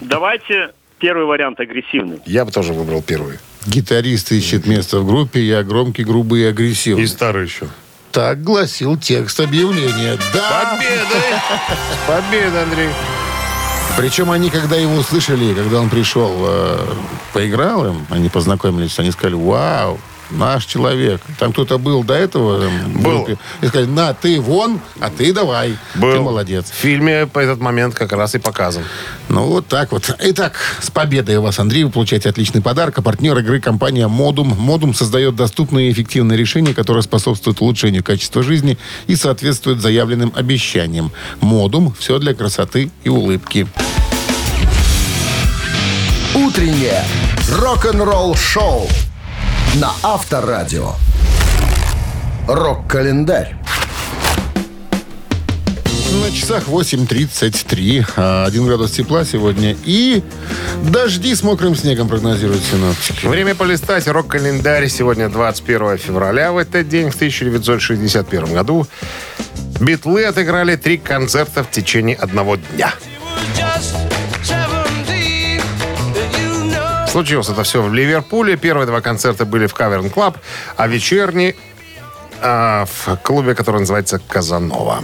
[0.00, 2.20] Давайте первый вариант агрессивный.
[2.26, 3.38] Я бы тоже выбрал первый.
[3.66, 7.02] Гитарист ищет место в группе, я громкий, грубый и агрессивный.
[7.02, 7.66] И старый еще.
[8.12, 10.16] Так гласил текст объявления.
[10.32, 10.76] Да!
[10.76, 11.24] Победа!
[12.06, 12.88] Победа, Андрей.
[13.96, 16.86] Причем они, когда его услышали, когда он пришел, э,
[17.32, 19.98] поиграл им, они познакомились, они сказали, вау,
[20.30, 21.20] наш человек.
[21.38, 23.10] Там кто-то был до этого там, Был.
[23.10, 23.38] группе.
[23.60, 25.76] И сказали, на, ты вон, а ты давай.
[25.94, 26.22] Ты Был.
[26.22, 26.70] молодец.
[26.70, 28.84] В фильме по этот момент как раз и показан.
[29.28, 30.14] Ну, вот так вот.
[30.18, 31.84] Итак, с победой у вас, Андрей.
[31.84, 32.98] Вы получаете отличный подарок.
[32.98, 34.48] А партнер игры компания «Модум».
[34.48, 41.12] «Модум» создает доступные и эффективные решения, которые способствуют улучшению качества жизни и соответствуют заявленным обещаниям.
[41.40, 43.66] «Модум»– все для красоты и улыбки.
[46.34, 47.02] «Утреннее
[47.50, 48.88] рок-н-ролл-шоу»
[49.80, 50.92] на Авторадио.
[52.48, 53.56] Рок-календарь.
[56.22, 58.06] На часах 8.33.
[58.16, 59.76] а, Один градус тепла сегодня.
[59.84, 60.22] И
[60.84, 63.26] дожди с мокрым снегом прогнозируют синоптики.
[63.26, 64.08] Время полистать.
[64.08, 64.88] Рок-календарь.
[64.88, 66.52] Сегодня 21 февраля.
[66.52, 68.86] В этот день, в 1961 году,
[69.78, 72.94] Битлы отыграли три концерта в течение одного дня.
[77.16, 78.58] Случилось это все в Ливерпуле.
[78.58, 80.36] Первые два концерта были в Cavern Club,
[80.76, 81.56] а вечерний
[82.42, 85.02] а, в клубе, который называется «Казанова».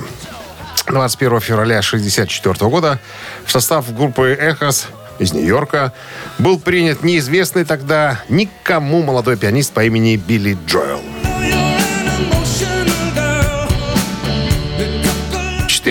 [0.88, 3.00] 21 февраля 1964 года
[3.46, 5.94] в состав группы «Echoes» из Нью-Йорка
[6.38, 11.11] был принят неизвестный тогда никому молодой пианист по имени Билли Джоэл.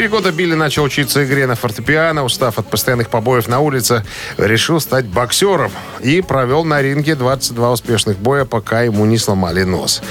[0.01, 4.03] Четыре года Билли начал учиться игре на фортепиано, устав от постоянных побоев на улице,
[4.39, 10.01] решил стать боксером и провел на ринге 22 успешных боя, пока ему не сломали нос.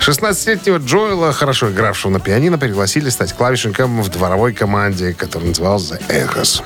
[0.00, 6.08] 16-летнего Джоэла, хорошо игравшего на пианино, пригласили стать клавишником в дворовой команде, которая называлась The
[6.08, 6.64] Echoes.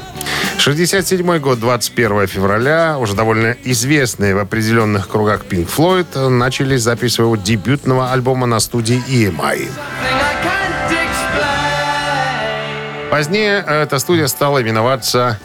[0.57, 7.37] 67 год, 21 февраля, уже довольно известные в определенных кругах Pink Floyd начали запись своего
[7.37, 9.69] дебютного альбома на студии EMI.
[13.11, 15.39] Позднее эта студия стала именоваться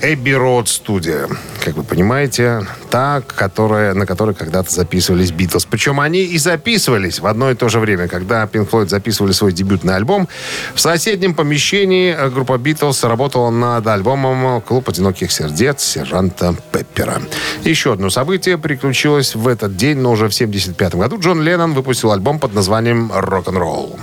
[0.00, 1.28] Эбби Роуд студия.
[1.62, 5.66] Как вы понимаете, та, которая, на которой когда-то записывались Битлз.
[5.66, 8.08] Причем они и записывались в одно и то же время.
[8.08, 10.28] Когда Pink Floyd записывали свой дебютный альбом,
[10.74, 17.20] в соседнем помещении э, группа Битлз работала над альбомом «Клуб одиноких сердец» сержанта Пеппера.
[17.64, 21.20] Еще одно событие приключилось в этот день, но уже в 1975 году.
[21.20, 23.98] Джон Леннон выпустил альбом под названием «Рок-н-ролл».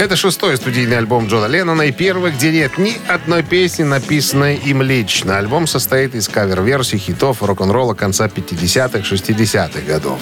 [0.00, 4.80] Это шестой студийный альбом Джона Леннона и первый, где нет ни одной песни, написанной им
[4.80, 5.36] лично.
[5.36, 10.20] Альбом состоит из кавер-версий хитов рок-н-ролла конца 50-х, 60-х годов.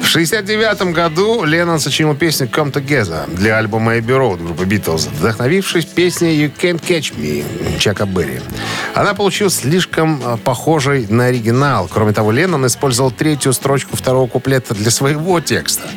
[0.00, 5.84] В 69 году Леннон сочинил песню «Come Together» для альбома Abbey Road группы Beatles, вдохновившись
[5.86, 7.44] песней «You Can't Catch Me»
[7.80, 8.40] Чака Берри.
[8.94, 11.88] Она получилась слишком э, похожей на оригинал.
[11.92, 15.88] Кроме того, Леннон использовал третью строчку второго куплета для своего текста.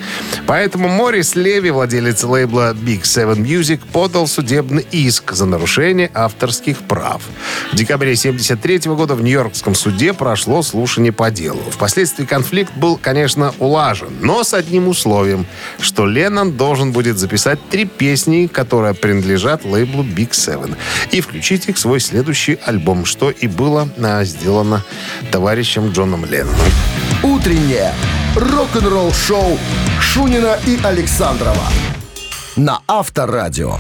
[0.48, 7.22] Поэтому Морис Леви, владелец лейбла Big Seven Music, подал судебный иск за нарушение авторских прав.
[7.74, 11.62] В декабре 1973 года в Нью-Йоркском суде прошло слушание по делу.
[11.72, 15.46] Впоследствии конфликт был, конечно, улажен, но с одним условием,
[15.80, 20.78] что Леннон должен будет записать три песни, которые принадлежат лейблу Big Seven,
[21.12, 24.86] и включить их в свой следующий альбом, что и было а, сделано
[25.32, 26.56] товарищем Джоном Ленноном.
[27.24, 27.94] Утреннее
[28.36, 29.60] рок-н-ролл-шоу
[30.00, 31.68] Шунина и Александрова
[32.56, 33.78] на Авторадио.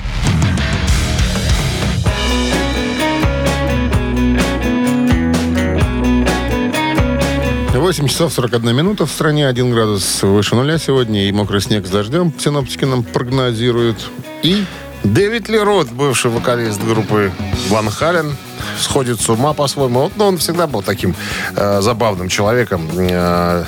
[7.73, 11.89] 8 часов 41 минута в стране, 1 градус выше нуля сегодня, и мокрый снег с
[11.89, 13.97] дождем синоптики нам прогнозируют.
[14.43, 14.65] И
[15.03, 17.31] Дэвид Лерот, бывший вокалист группы
[17.69, 18.35] Ван Хален,
[18.79, 20.11] сходит с ума по-своему.
[20.15, 21.15] Но он всегда был таким
[21.55, 22.87] э, забавным человеком.
[22.97, 23.65] Э,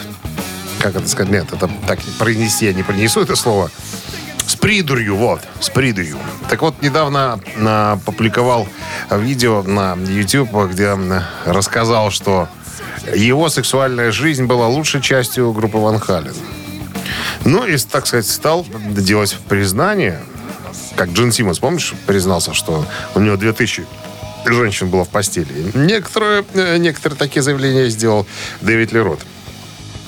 [0.80, 1.32] как это сказать?
[1.32, 3.72] Нет, это так произнести я не принесу это слово.
[4.64, 6.18] Придурью, вот, с придурью.
[6.50, 8.66] Так вот, недавно э, публиковал
[9.12, 10.98] видео на YouTube, где
[11.46, 12.48] рассказал, что
[13.14, 16.34] его сексуальная жизнь была лучшей частью группы Ван Хален.
[17.44, 20.22] Ну и, так сказать, стал делать признание,
[20.96, 23.86] как Джин Симмонс, помнишь, признался, что у него 2000
[24.46, 25.72] женщин было в постели.
[25.74, 28.26] Некоторые, э, некоторые такие заявления сделал
[28.62, 29.20] Дэвид Лерот.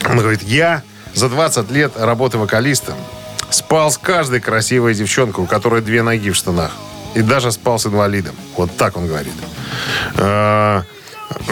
[0.10, 0.82] Он говорит, я
[1.13, 2.96] за 20 лет работы вокалистом
[3.56, 6.72] спал с каждой красивой девчонкой, у которой две ноги в штанах.
[7.15, 8.36] И даже спал с инвалидом.
[8.58, 9.34] Вот так он говорит.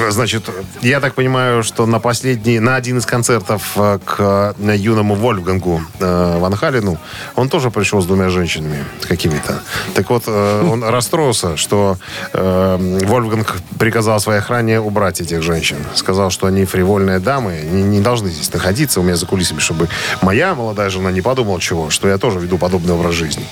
[0.10, 0.50] Значит,
[0.82, 5.82] я так понимаю, что на последний, на один из концертов э, к э, юному Вольфгангу
[6.00, 6.98] э, Ван Халину
[7.36, 9.62] он тоже пришел с двумя женщинами какими-то.
[9.94, 11.98] Так вот, э, он расстроился, что
[12.34, 15.78] э, Вольфганг приказал своей охране убрать этих женщин.
[15.96, 19.90] Сказал, что они фривольные дамы, не, не должны здесь находиться у меня за кулисами, чтобы
[20.22, 23.46] моя молодая жена не подумала чего, что я тоже веду подобный образ жизни.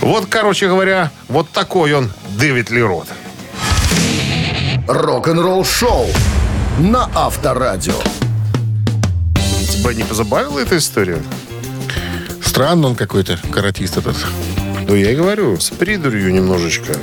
[0.00, 3.08] Вот, короче говоря, вот такой он Дэвид Лерот.
[4.88, 6.06] Рок-н-ролл-шоу
[6.78, 7.92] на Авторадио.
[9.70, 11.18] Тебя не позабавила эта история?
[12.58, 14.16] странно он какой-то, каратист этот.
[14.88, 16.94] Ну, я и говорю, с придурью немножечко.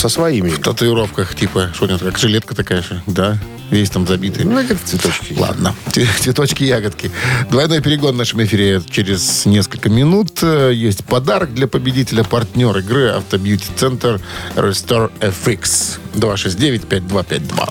[0.00, 0.48] Со своими.
[0.48, 3.36] В татуировках, типа, что у него, как жилетка такая же, да?
[3.68, 4.46] Весь там забитый.
[4.46, 5.34] Ну, как цветочки.
[5.38, 5.74] Ладно.
[6.20, 7.10] Цветочки, ягодки.
[7.50, 10.38] Двойной перегон в нашем эфире через несколько минут.
[10.42, 14.22] Э, Есть подарок для победителя, партнер игры Автобьюти-центр
[14.56, 15.98] Restore FX.
[16.14, 17.70] 269-5252.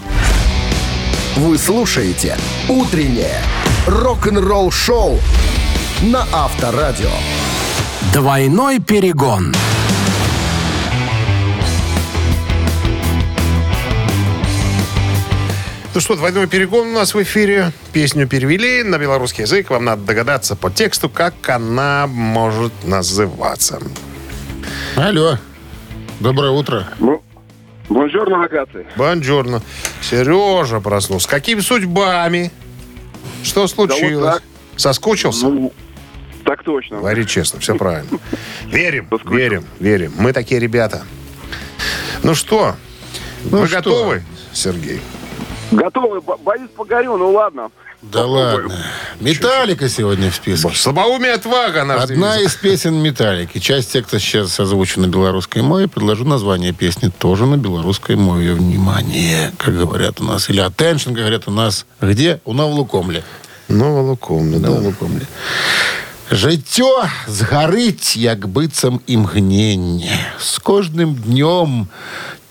[1.37, 2.37] Вы слушаете
[2.67, 3.41] «Утреннее
[3.87, 5.19] рок-н-ролл-шоу»
[6.03, 7.09] на Авторадио.
[8.13, 9.51] Двойной перегон.
[15.99, 17.73] Ну что, двойной перегон у нас в эфире.
[17.91, 19.69] Песню перевели на белорусский язык.
[19.69, 23.81] Вам надо догадаться по тексту, как она может называться.
[24.95, 25.37] Алло.
[26.21, 26.87] Доброе утро.
[27.89, 28.85] Бонжорно, рогатый.
[28.95, 29.61] Бонжорно.
[29.99, 31.27] Сережа проснулся.
[31.27, 32.49] С какими судьбами?
[33.43, 34.35] Что случилось?
[34.35, 34.43] так.
[34.77, 35.49] Соскучился?
[35.49, 35.73] Ну,
[36.45, 36.99] так точно.
[36.99, 38.19] Говори честно, все правильно.
[38.67, 40.13] Верим, верим, верим.
[40.17, 41.03] Мы такие ребята.
[42.23, 42.77] Ну что,
[43.43, 43.75] Ну вы что?
[43.75, 45.01] готовы, Сергей?
[45.71, 46.21] Готовы.
[46.21, 47.69] Бо- Боюсь, погорю, ну ладно.
[48.01, 48.73] Да ладно.
[49.19, 50.69] Металлика сегодня в списке.
[50.73, 52.51] Слабоумие отвага наш Одна девиз.
[52.53, 53.59] из песен Металлики.
[53.59, 55.87] Часть текста сейчас озвучена на белорусской мове.
[55.89, 58.53] Предложу название песни тоже на белорусской мове.
[58.53, 60.49] Внимание, как говорят у нас.
[60.49, 61.85] Или attention, говорят у нас.
[61.99, 62.39] Где?
[62.45, 63.23] У Навлукомле.
[63.67, 64.69] Новолуком, да.
[64.69, 65.25] Навлукомле.
[66.29, 70.13] Життё згарыць, як быццам імгненне.
[70.37, 71.89] З кожным днём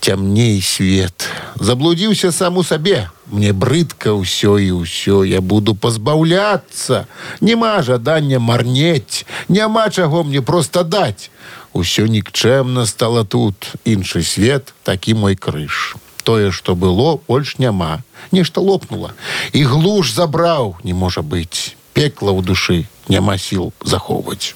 [0.03, 1.31] цямней свет.
[1.55, 3.07] Заблудзіўся сам у сабе.
[3.31, 5.23] Мне брыдка ўсё і ўсё.
[5.23, 7.07] Я буду пазбаўляцца.
[7.39, 9.23] Няма жадання марнець.
[9.47, 11.31] Няма чаго мне проста даць.
[11.71, 13.79] Усё нікчэмна стала тут.
[13.87, 15.95] Іншы свет, такі мой крыж.
[16.27, 18.03] Тое, што было, больш няма.
[18.35, 19.15] Нешта лопнула.
[19.55, 21.79] І глуш забраў, не можа быць.
[21.93, 24.54] Пекла ў душы, няма сіл захоўваць.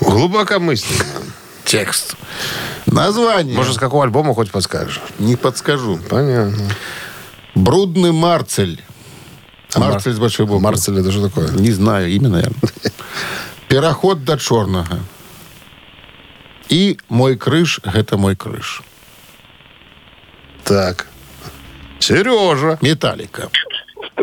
[0.00, 1.22] Глубокомысленно.
[1.64, 2.16] Текст.
[2.86, 3.56] Название.
[3.56, 5.00] Может, с какого альбома хоть подскажешь?
[5.18, 5.98] Не подскажу.
[6.08, 6.70] Понятно.
[7.54, 8.82] Брудный Марцель.
[9.76, 10.60] Марцель с большой буквы.
[10.60, 11.50] Марцель это что такое?
[11.50, 12.72] Не знаю, имя, наверное.
[13.68, 14.98] Пераход до чорнага.
[16.68, 18.82] І мой крыж гэта мой крыж.
[20.64, 21.06] Так.
[21.98, 22.78] Сережа.
[22.82, 23.48] Металлика.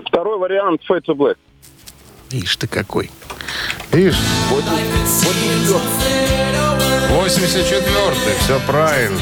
[0.07, 1.38] Второй вариант Fade to Black.
[2.31, 3.09] Ишь ты какой.
[3.92, 4.16] Видишь?
[7.12, 8.44] 84-й.
[8.44, 9.18] Все правильно.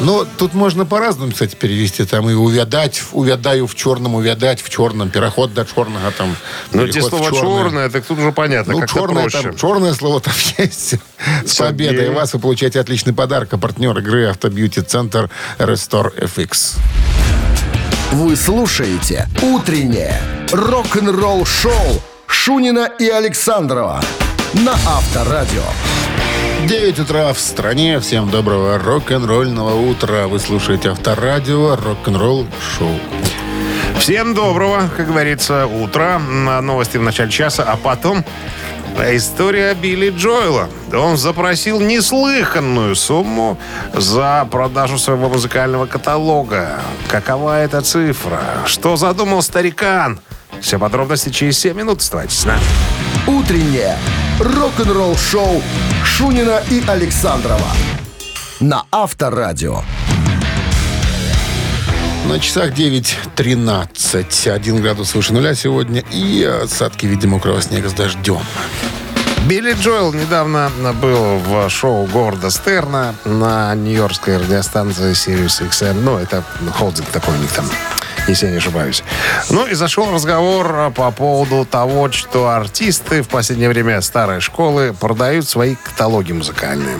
[0.00, 2.04] Ну, тут можно по-разному, кстати, перевести.
[2.04, 6.36] Там и увядать, увядаю в черном, увядать в черном, переход до черного там.
[6.72, 9.42] Ну, те слова черное, так тут уже понятно, Ну, черное, проще.
[9.42, 10.96] там, черное слово там есть.
[11.46, 11.88] С Сергей.
[11.88, 13.52] победой вас вы получаете отличный подарок.
[13.54, 16.74] А партнер игры Автобьюти-центр Restore FX.
[18.12, 20.20] Вы слушаете «Утреннее
[20.52, 24.00] рок-н-ролл-шоу» Шунина и Александрова
[24.54, 25.62] на Авторадио.
[26.66, 28.00] 9 утра в стране.
[28.00, 30.26] Всем доброго рок-н-ролльного утра.
[30.26, 32.98] Вы слушаете Авторадио рок-н-ролл шоу.
[33.98, 36.18] Всем доброго, как говорится, утра.
[36.18, 38.24] На Новости в начале часа, а потом
[39.10, 40.68] история Билли Джоэла.
[40.94, 43.58] Он запросил неслыханную сумму
[43.92, 46.80] за продажу своего музыкального каталога.
[47.08, 48.40] Какова эта цифра?
[48.66, 50.20] Что задумал старикан?
[50.60, 52.00] Все подробности через 7 минут.
[52.00, 52.62] Оставайтесь с нами.
[53.26, 53.96] «Утреннее
[54.40, 55.62] рок-н-ролл-шоу»
[56.04, 57.70] Шунина и Александрова
[58.60, 59.82] на Авторадио.
[62.28, 64.50] На часах 9.13.
[64.50, 66.02] 1 градус выше нуля сегодня.
[66.10, 68.40] И осадки в виде мокрого снега с дождем.
[69.46, 76.00] Билли Джоэл недавно был в шоу Говарда Стерна на нью-йоркской радиостанции Sirius XM.
[76.00, 76.42] Ну, это
[76.72, 77.66] холдинг такой у них там,
[78.28, 79.02] если я не ошибаюсь.
[79.50, 85.48] Ну, и зашел разговор по поводу того, что артисты в последнее время старой школы продают
[85.48, 86.98] свои каталоги музыкальные.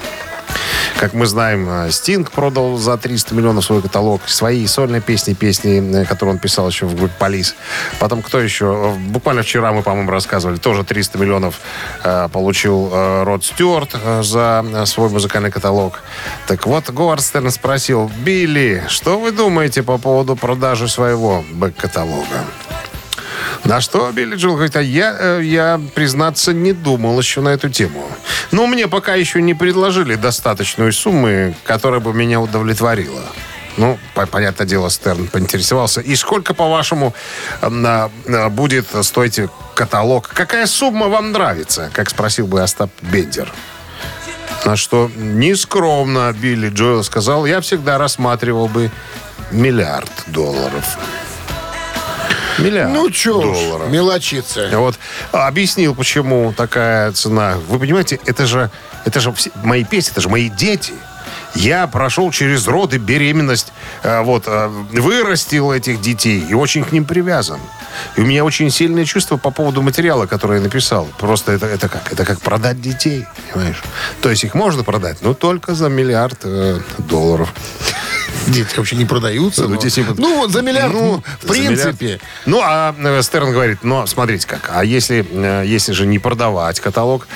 [0.98, 6.00] Как мы знаем, э, Стинг продал за 300 миллионов свой каталог, свои сольные песни, песни,
[6.02, 7.54] э, которые он писал еще в группе Полис.
[8.00, 8.64] Потом кто еще?
[8.64, 11.60] Э, Буквально вчера мы, по-моему, рассказывали, тоже 300 миллионов
[12.02, 16.00] э, получил э, Род Стюарт э, за э, свой музыкальный каталог.
[16.46, 22.46] Так вот, Говард Стерн спросил, Билли, что вы думаете по поводу продажи своего бэк-каталога?
[23.64, 27.68] На что Билли Джоэл говорит, а я, э, я, признаться, не думал еще на эту
[27.68, 28.08] тему.
[28.52, 33.22] Но мне пока еще не предложили достаточную суммы, которая бы меня удовлетворила.
[33.76, 36.00] Ну, по- понятное дело, Стерн поинтересовался.
[36.00, 37.14] И сколько, по-вашему,
[37.60, 39.40] э, на- на- будет стоить
[39.74, 40.28] каталог?
[40.28, 41.90] Какая сумма вам нравится?
[41.92, 43.52] Как спросил бы Остап Бендер.
[44.64, 48.90] На что нескромно Билли Джоэл сказал, я всегда рассматривал бы
[49.50, 50.96] миллиард долларов.
[52.58, 53.88] Миллиард Ну, чё долларов.
[53.90, 54.68] мелочица.
[54.72, 54.98] Вот
[55.32, 57.56] объяснил, почему такая цена.
[57.68, 58.70] Вы понимаете, это же,
[59.04, 60.92] это же все- мои песни, это же мои дети.
[61.54, 67.04] Я прошел через роды, беременность, э, вот, э, вырастил этих детей и очень к ним
[67.06, 67.58] привязан.
[68.16, 71.08] И у меня очень сильное чувство по поводу материала, который я написал.
[71.18, 72.12] Просто это, это как?
[72.12, 73.82] Это как продать детей, понимаешь?
[74.20, 77.52] То есть их можно продать, но только за миллиард э, долларов.
[78.46, 79.62] Дети вообще не продаются.
[79.62, 79.76] Ну, но-
[80.18, 82.20] Ну, вот за миллиард, Ну, в за принципе.
[82.46, 86.78] Ну, а э, Стерн говорит, но смотрите как, а если, э, если же не продавать
[86.80, 87.26] каталог,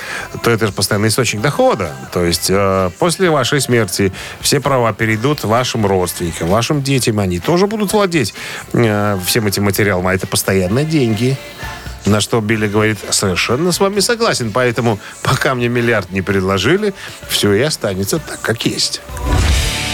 [0.42, 1.92] то это же постоянный источник дохода.
[2.12, 7.66] То есть э, после вашей смерти все права перейдут вашим родственникам, вашим детям, они тоже
[7.66, 8.34] будут владеть
[8.72, 11.36] всем этим материалом, а это постоянно деньги.
[12.06, 16.94] На что Билли говорит, совершенно с вами согласен, поэтому пока мне миллиард не предложили,
[17.28, 19.02] все и останется так, как есть.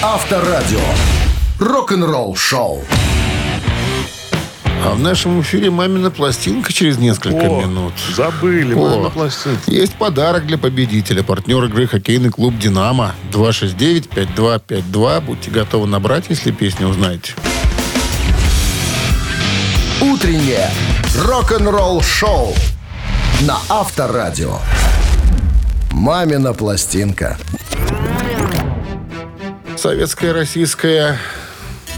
[0.03, 0.81] Авторадио.
[1.59, 2.85] Рок-н-ролл-шоу.
[4.85, 7.95] А в нашем эфире «Мамина пластинка» через несколько минут.
[8.15, 9.71] забыли, О, мама пластинка.
[9.71, 11.23] Есть подарок для победителя.
[11.23, 13.15] Партнер игры хоккейный клуб «Динамо».
[13.33, 15.21] 269-5252.
[15.23, 17.33] Будьте готовы набрать, если песню узнаете.
[20.03, 20.71] Утреннее
[21.25, 22.55] рок-н-ролл-шоу
[23.41, 24.59] на Авторадио.
[25.91, 27.39] «Мамина пластинка».
[29.77, 31.19] Советская российская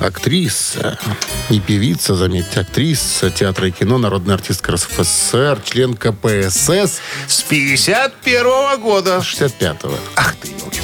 [0.01, 0.99] актриса,
[1.49, 9.19] не певица, заметьте, актриса театра и кино, народная артистка РСФСР, член КПСС С 51 года.
[9.19, 9.95] 65-го.
[10.17, 10.81] Ах ты, елки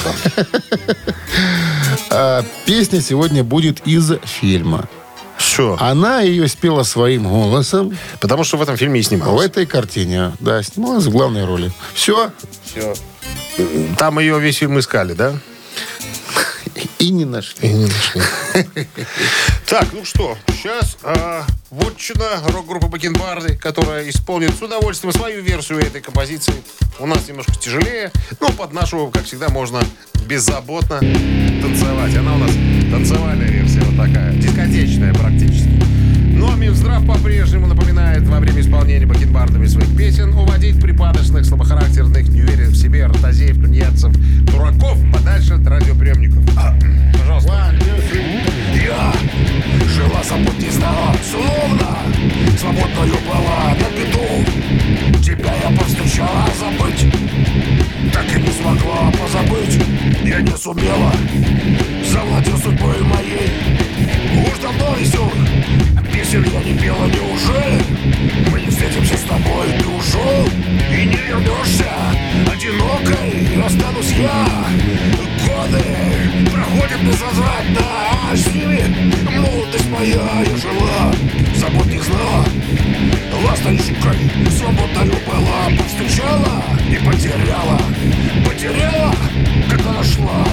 [2.10, 4.88] А песня сегодня будет из фильма.
[5.36, 5.76] Что?
[5.80, 9.46] Она ее спела своим голосом Потому что в этом фильме и в снималась.
[9.46, 10.32] этой картине.
[10.38, 11.72] Да, снималась в главной роли.
[11.92, 12.30] Все.
[12.64, 12.94] Все.
[13.98, 15.34] Там ее весь фильм искали, да?
[17.04, 17.68] И не нашли.
[17.68, 18.22] И не нашли.
[19.66, 26.00] Так, ну что, сейчас а, вотчина рок-группы Бакенбарды, которая исполнит с удовольствием свою версию этой
[26.00, 26.54] композиции.
[26.98, 29.82] У нас немножко тяжелее, но под нашу, как всегда, можно
[30.26, 32.16] беззаботно танцевать.
[32.16, 32.52] Она у нас
[32.90, 35.93] танцевальная версия вот такая, дискотечная практически.
[36.44, 42.72] Ну а Минздрав по-прежнему напоминает во время исполнения бакенбардами своих песен уводить припадочных, слабохарактерных, неуверенных
[42.72, 46.42] в себе, ротозеев, тунеядцев, дураков подальше от радиоприемников.
[46.58, 46.74] А,
[47.14, 47.72] пожалуйста.
[48.74, 49.14] Я
[49.88, 51.98] жила запутинно, словно
[52.58, 55.22] свободною плыла на беду.
[55.22, 57.10] Тебя я повстречала забыть,
[58.12, 59.80] так и не смогла позабыть.
[60.22, 61.12] Я не сумела
[62.06, 63.50] завладеть судьбой моей.
[64.46, 65.14] Уж давно из
[66.42, 67.80] я не пела, неужели?
[68.50, 70.48] Мы не встретимся с тобой, ты ушел
[70.90, 71.86] и не вернешься.
[72.50, 74.46] Одинокой останусь я.
[75.46, 75.84] Годы
[76.50, 77.86] проходят безвозвратно,
[78.32, 80.44] а с ними молодость моя.
[80.44, 81.14] Я жила,
[81.56, 82.44] забот не знала,
[83.46, 84.18] ласточкой
[84.50, 85.78] свободною была.
[85.78, 87.80] Повстречала и потеряла,
[88.44, 89.14] потеряла,
[89.70, 90.44] когда нашла.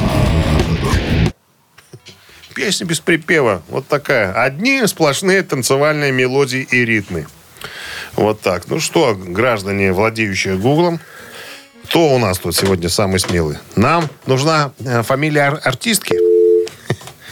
[2.53, 3.61] Песня без припева.
[3.69, 4.33] Вот такая.
[4.33, 7.27] Одни сплошные танцевальные мелодии и ритмы.
[8.15, 8.67] Вот так.
[8.67, 10.99] Ну что, граждане, владеющие Гуглом,
[11.85, 13.57] кто у нас тут сегодня самый смелый?
[13.75, 16.15] Нам нужна э, фамилия ар- артистки.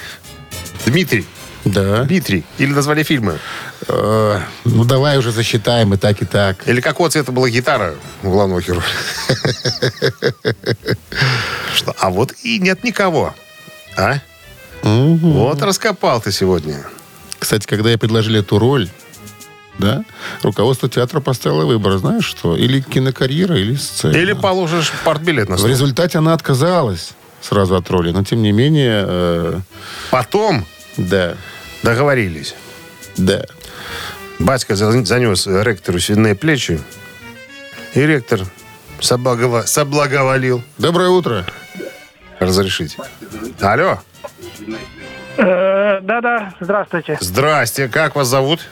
[0.86, 1.26] Дмитрий.
[1.65, 2.03] Да.
[2.03, 2.45] Дмитрий.
[2.57, 3.39] Или назвали фильмы.
[3.88, 6.67] Э, ну, давай уже засчитаем и так, и так.
[6.67, 8.84] Или какого цвета была гитара у главного героя.
[11.76, 11.95] Что?
[11.99, 13.36] А вот и нет никого.
[13.97, 14.20] А?
[14.84, 16.84] Вот раскопал ты сегодня.
[17.38, 18.89] Кстати, когда ей предложили эту роль,
[19.77, 20.03] да,
[20.43, 22.55] руководство театра поставило выбор, знаешь что?
[22.55, 24.11] Или кинокарьера, или сцена.
[24.15, 25.69] Или положишь партбилет на В стол.
[25.71, 27.11] результате она отказалась
[27.41, 29.59] сразу от роли, но тем не менее, э,
[30.11, 30.65] Потом
[30.97, 31.36] да,
[31.84, 32.55] договорились.
[33.15, 33.45] да.
[34.39, 36.82] Батька за- занес ректору свиные плечи,
[37.93, 38.41] и ректор
[39.01, 41.45] соблагова- соблаговолил Доброе утро.
[42.39, 42.97] разрешить.
[43.61, 44.01] Алло,
[45.38, 47.18] Да-да, здравствуйте.
[47.22, 48.68] здрасте, как вас зовут?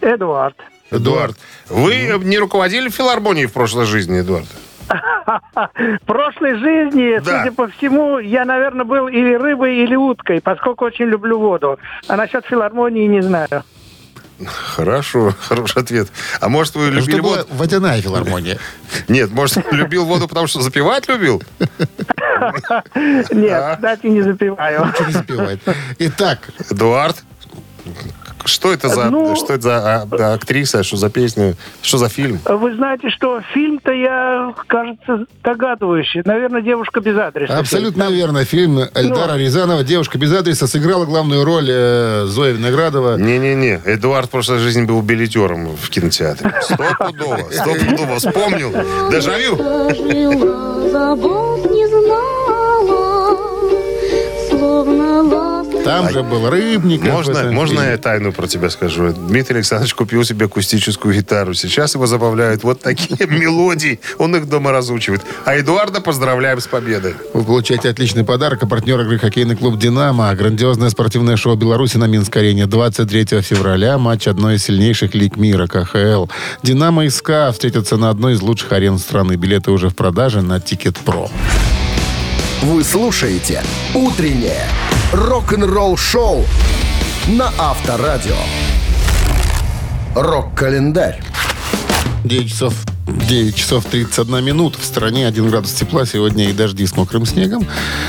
[0.00, 0.56] Эдуард.
[0.90, 1.36] Эдуард.
[1.68, 4.46] Вы не руководили филармонией в прошлой жизни, Эдуард?
[5.74, 7.40] В прошлой жизни, Да.
[7.42, 11.80] судя по всему, я, наверное, был или рыбой, или уткой, поскольку очень люблю воду.
[12.06, 13.64] А насчет филармонии не знаю.
[14.44, 16.08] Хорошо, хороший ответ.
[16.40, 17.48] А может, вы любили Что была воду?
[17.52, 18.58] водяная филармония.
[19.08, 21.42] Нет, может, любил воду, потому что запивать любил?
[23.32, 24.92] Нет, кстати, не запиваю.
[25.06, 25.60] Не запивает.
[25.98, 27.16] Итак, Эдуард,
[28.46, 32.40] что это за, Ну- что это за а, актриса, что за песня, что за фильм?
[32.44, 36.12] Вы знаете, что фильм-то я, кажется, догадываюсь.
[36.24, 37.58] Наверное, девушка без адреса.
[37.58, 38.44] абсолютно верно.
[38.44, 43.16] Фильм Эльдара Рязанова «Девушка без адреса» сыграла главную роль э, Зоя Виноградова.
[43.18, 46.52] Не-не-не, Эдуард в прошлой жизни был билетером в кинотеатре.
[46.62, 48.72] Стопудово, стопудово, вспомнил.
[49.10, 49.56] Дежавю.
[50.90, 53.36] Забот не знала,
[54.50, 55.22] словно
[55.86, 57.08] Там же был Рыбников.
[57.08, 59.12] в Можно, можно я тайну про тебя скажу?
[59.12, 61.54] Дмитрий Александрович купил себе акустическую гитару.
[61.54, 64.00] Сейчас его забавляют вот такие мелодии.
[64.18, 65.22] Он их дома разучивает.
[65.44, 67.14] А Эдуарда поздравляем с победой.
[67.34, 68.62] Вы получаете отличный подарок.
[68.62, 70.34] А партнер игры хоккейный клуб «Динамо».
[70.34, 73.98] Грандиозное спортивное шоу Беларуси на Минск-арене 23 февраля.
[73.98, 76.26] Матч одной из сильнейших лиг мира КХЛ.
[76.62, 79.36] «Динамо» и «СКА» встретятся на одной из лучших арен страны.
[79.36, 81.30] Билеты уже в продаже на Ticketpro.
[82.66, 83.62] Вы слушаете
[83.94, 84.66] «Утреннее
[85.12, 86.44] рок-н-ролл-шоу»
[87.28, 88.34] на Авторадио.
[90.16, 91.22] Рок-календарь.
[92.24, 92.74] 9 часов
[93.06, 94.80] 9 часов 31 минута.
[94.80, 96.06] В стране 1 градус тепла.
[96.06, 97.64] Сегодня и дожди с мокрым снегом.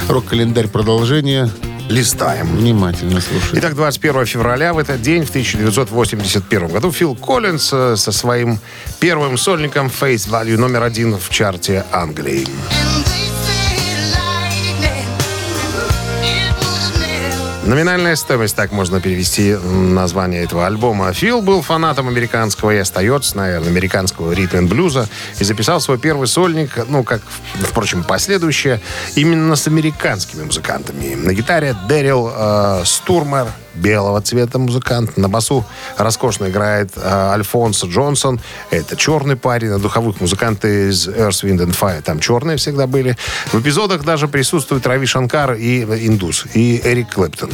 [0.09, 1.51] Рок-календарь продолжение.
[1.87, 2.47] Листаем.
[2.57, 3.59] Внимательно слушайте.
[3.59, 8.57] Итак, 21 февраля в этот день, в 1981 году, Фил Коллинз э, со своим
[8.99, 12.47] первым сольником Face Value номер один в чарте Англии.
[17.67, 21.11] Номинальная стоимость, так можно перевести название этого альбома.
[21.11, 26.85] Фил был фанатом американского и остается, наверное, американского ритм блюза и записал свой первый сольник,
[26.87, 27.21] ну, как,
[27.55, 28.79] впрочем, последующее,
[29.15, 31.15] именно с американскими музыкантами.
[31.15, 33.47] На гитаре Дэрил э, Стурмер,
[33.77, 35.17] белого цвета музыкант.
[35.17, 35.65] На басу
[35.97, 38.39] роскошно играет э, Альфонсо Джонсон.
[38.69, 39.69] Это черный парень.
[39.69, 42.01] На духовых музыканты из Earth, Wind and Fire.
[42.01, 43.17] Там черные всегда были.
[43.51, 46.45] В эпизодах даже присутствуют Рави Шанкар и Индус.
[46.53, 47.51] И Эрик Клэптон.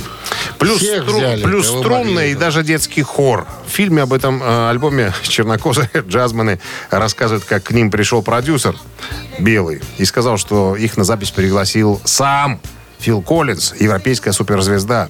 [0.58, 2.42] Плюс, стру- взяли, плюс могли, и да.
[2.42, 3.46] даже детский хор.
[3.68, 6.60] В фильме об этом э, альбоме чернокожие джазмены
[6.90, 8.76] рассказывают, как к ним пришел продюсер
[9.40, 12.60] белый и сказал, что их на запись пригласил сам
[13.00, 15.10] Фил Коллинз, европейская суперзвезда.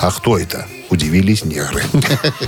[0.00, 0.66] А кто это?
[0.88, 1.82] Удивились негры.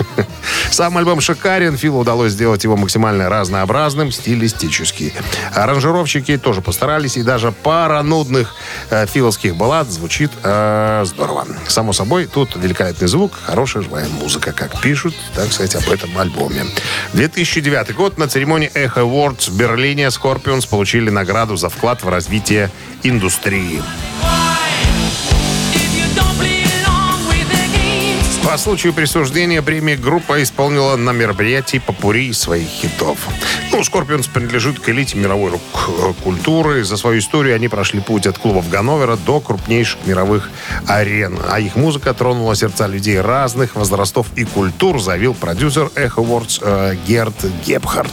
[0.70, 1.76] Сам альбом шикарен.
[1.76, 5.12] Филу удалось сделать его максимально разнообразным стилистически.
[5.55, 8.55] Аранжировщики тоже постарались, и даже пара нудных
[8.88, 11.46] э, филовских баллад звучит э, здорово.
[11.68, 16.64] Само собой, тут великолепный звук, хорошая живая музыка, как пишут, так сказать, об этом альбоме.
[17.12, 22.70] 2009 год на церемонии Echo Awards в Берлине Scorpions получили награду за вклад в развитие
[23.03, 23.82] индустрии.
[28.45, 33.18] По случаю присуждения премии группа исполнила на мероприятии попури своих хитов.
[33.70, 36.84] Ну, Скорпионс принадлежит к элите мировой рок-культуры.
[36.84, 40.51] За свою историю они прошли путь от клубов Ганновера до крупнейших мировых
[40.86, 41.38] арен.
[41.49, 46.97] А их музыка тронула сердца людей разных возрастов и культур, заявил продюсер Echo Awards э,
[47.07, 48.12] Герт Гебхарт.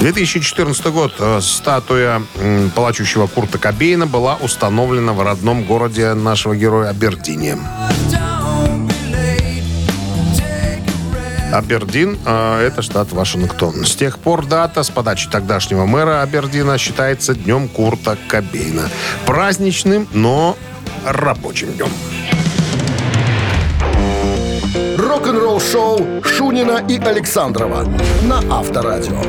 [0.00, 1.14] 2014 год.
[1.18, 2.22] Э, Статуя
[2.74, 7.58] плачущего Курта Кобейна была установлена в родном городе нашего героя Абердине.
[11.52, 13.84] Абердин э, это штат Вашингтон.
[13.84, 18.88] С тех пор дата с подачи тогдашнего мэра Абердина считается днем Курта Кобейна.
[19.26, 20.56] Праздничным, но
[21.06, 21.88] рабочим днем.
[24.98, 27.84] Рок-н-ролл шоу Шунина и Александрова
[28.22, 29.22] на Авторадио.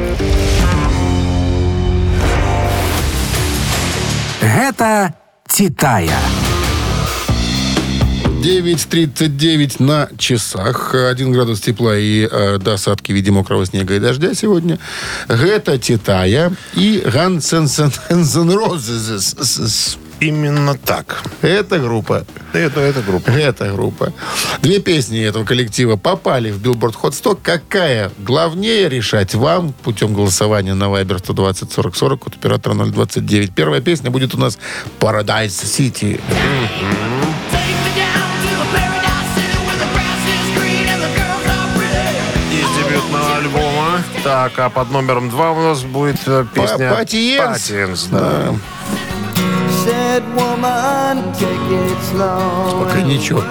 [4.41, 5.13] Гэта
[5.47, 6.20] Титая.
[8.40, 10.96] 9.39 на часах.
[10.96, 14.80] 1 градус тепла и э, до осадки в виде мокрого снега и дождя сегодня.
[15.28, 17.68] Гэта Титая и Гансен
[18.50, 19.98] Розес.
[20.22, 21.22] Именно так.
[21.42, 22.26] Это группа.
[22.54, 23.30] Это, это группа.
[23.30, 24.14] Это группа.
[24.62, 27.40] Две песни этого коллектива попали в Billboard Hot 100.
[27.44, 33.54] Какая главнее решать вам путем голосования на Viber 120 40 40 от оператора 029.
[33.54, 34.58] Первая песня будет у нас
[35.02, 36.22] Paradise City.
[37.49, 37.49] Из
[44.24, 47.53] Так, а под номером два у нас будет э, песня Patience.
[47.53, 48.53] «Patience», да.
[52.70, 53.43] Спокойничок.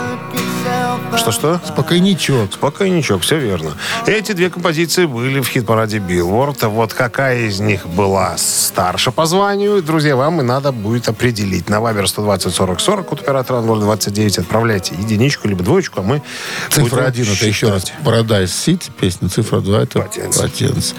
[1.16, 1.60] Что-что?
[1.66, 2.52] Спокойничок.
[2.52, 3.72] Спокойничок, все верно.
[4.06, 6.62] Эти две композиции были в хит-параде Билборд.
[6.64, 11.68] Вот какая из них была старше по званию, друзья, вам и надо будет определить.
[11.68, 16.22] На Viber 120 40 40 от оператора 029 отправляйте единичку либо двоечку, а мы
[16.70, 17.84] Цифра будем один это еще раз.
[18.04, 19.28] Paradise City, песня.
[19.28, 20.42] Цифра два это Patience.
[20.42, 20.94] Patience.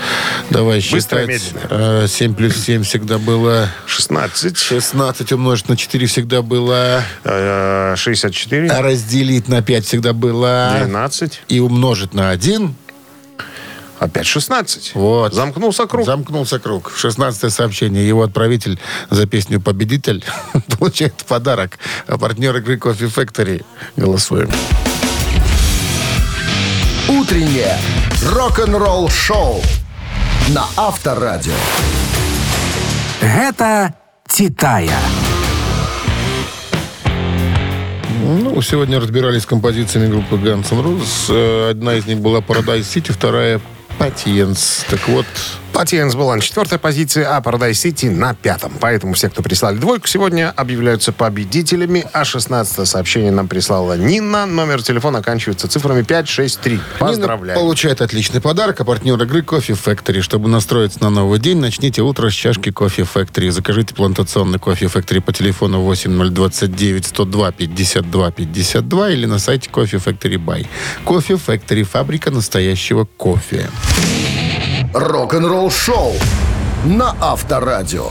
[0.50, 1.28] Давай Быстро, считать.
[1.28, 2.04] медленно.
[2.04, 8.70] Э, 7 плюс 7 всегда было 16, 16 умножить на 4 всегда было э, 64,
[8.70, 12.76] а разделить на 5 всегда было 12, и умножить на 1
[14.00, 14.96] опять 16.
[14.96, 15.34] Вот.
[15.34, 16.06] Замкнулся круг.
[16.06, 16.92] Замкнулся круг.
[16.96, 18.08] 16 сообщение.
[18.08, 18.80] Его отправитель
[19.10, 20.26] за песню «Победитель»
[20.80, 21.78] получает подарок.
[22.08, 23.66] А партнер игры Coffee Factory.
[23.96, 24.50] Голосуем.
[27.08, 27.78] Утреннее
[28.24, 29.62] рок-н-ролл шоу
[30.50, 31.54] на Авторадио.
[33.22, 33.94] Гэта
[34.28, 35.00] Титая.
[38.22, 41.30] Ну, сегодня разбирались с композициями группы Guns N' Roses.
[41.30, 43.62] Э, Одна из них была Paradise City, вторая
[43.98, 44.86] Patience.
[44.90, 45.26] Так вот,
[45.80, 48.74] Patience была на четвертой позиции, а Paradise City на пятом.
[48.82, 52.06] Поэтому все, кто прислали двойку, сегодня объявляются победителями.
[52.12, 54.46] А 16 сообщение нам прислала Нина.
[54.46, 56.82] Номер телефона оканчивается цифрами 563.
[57.00, 57.58] Поздравляю.
[57.58, 60.20] Нина получает отличный подарок, а партнер игры Coffee Factory.
[60.20, 63.50] Чтобы настроиться на новый день, начните утро с чашки Coffee Factory.
[63.50, 70.36] Закажите плантационный Coffee Factory по телефону 8029 102 52 52 или на сайте Coffee Factory
[70.36, 70.68] Buy.
[71.06, 73.70] Coffee Factory– фабрика настоящего кофе.
[74.94, 76.14] Рок-н-ролл шоу
[76.84, 78.10] на Авторадио.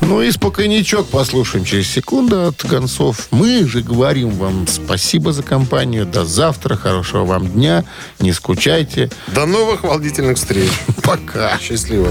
[0.00, 3.28] Ну и спокойничок послушаем через секунду от гонцов.
[3.30, 6.06] Мы же говорим вам спасибо за компанию.
[6.06, 6.74] До завтра.
[6.74, 7.84] Хорошего вам дня.
[8.18, 9.08] Не скучайте.
[9.28, 10.70] До новых волнительных встреч.
[11.04, 11.56] Пока.
[11.60, 12.08] Счастливо.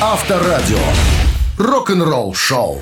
[0.00, 0.78] Авторадио.
[1.58, 2.80] Рок-н-ролл шоу.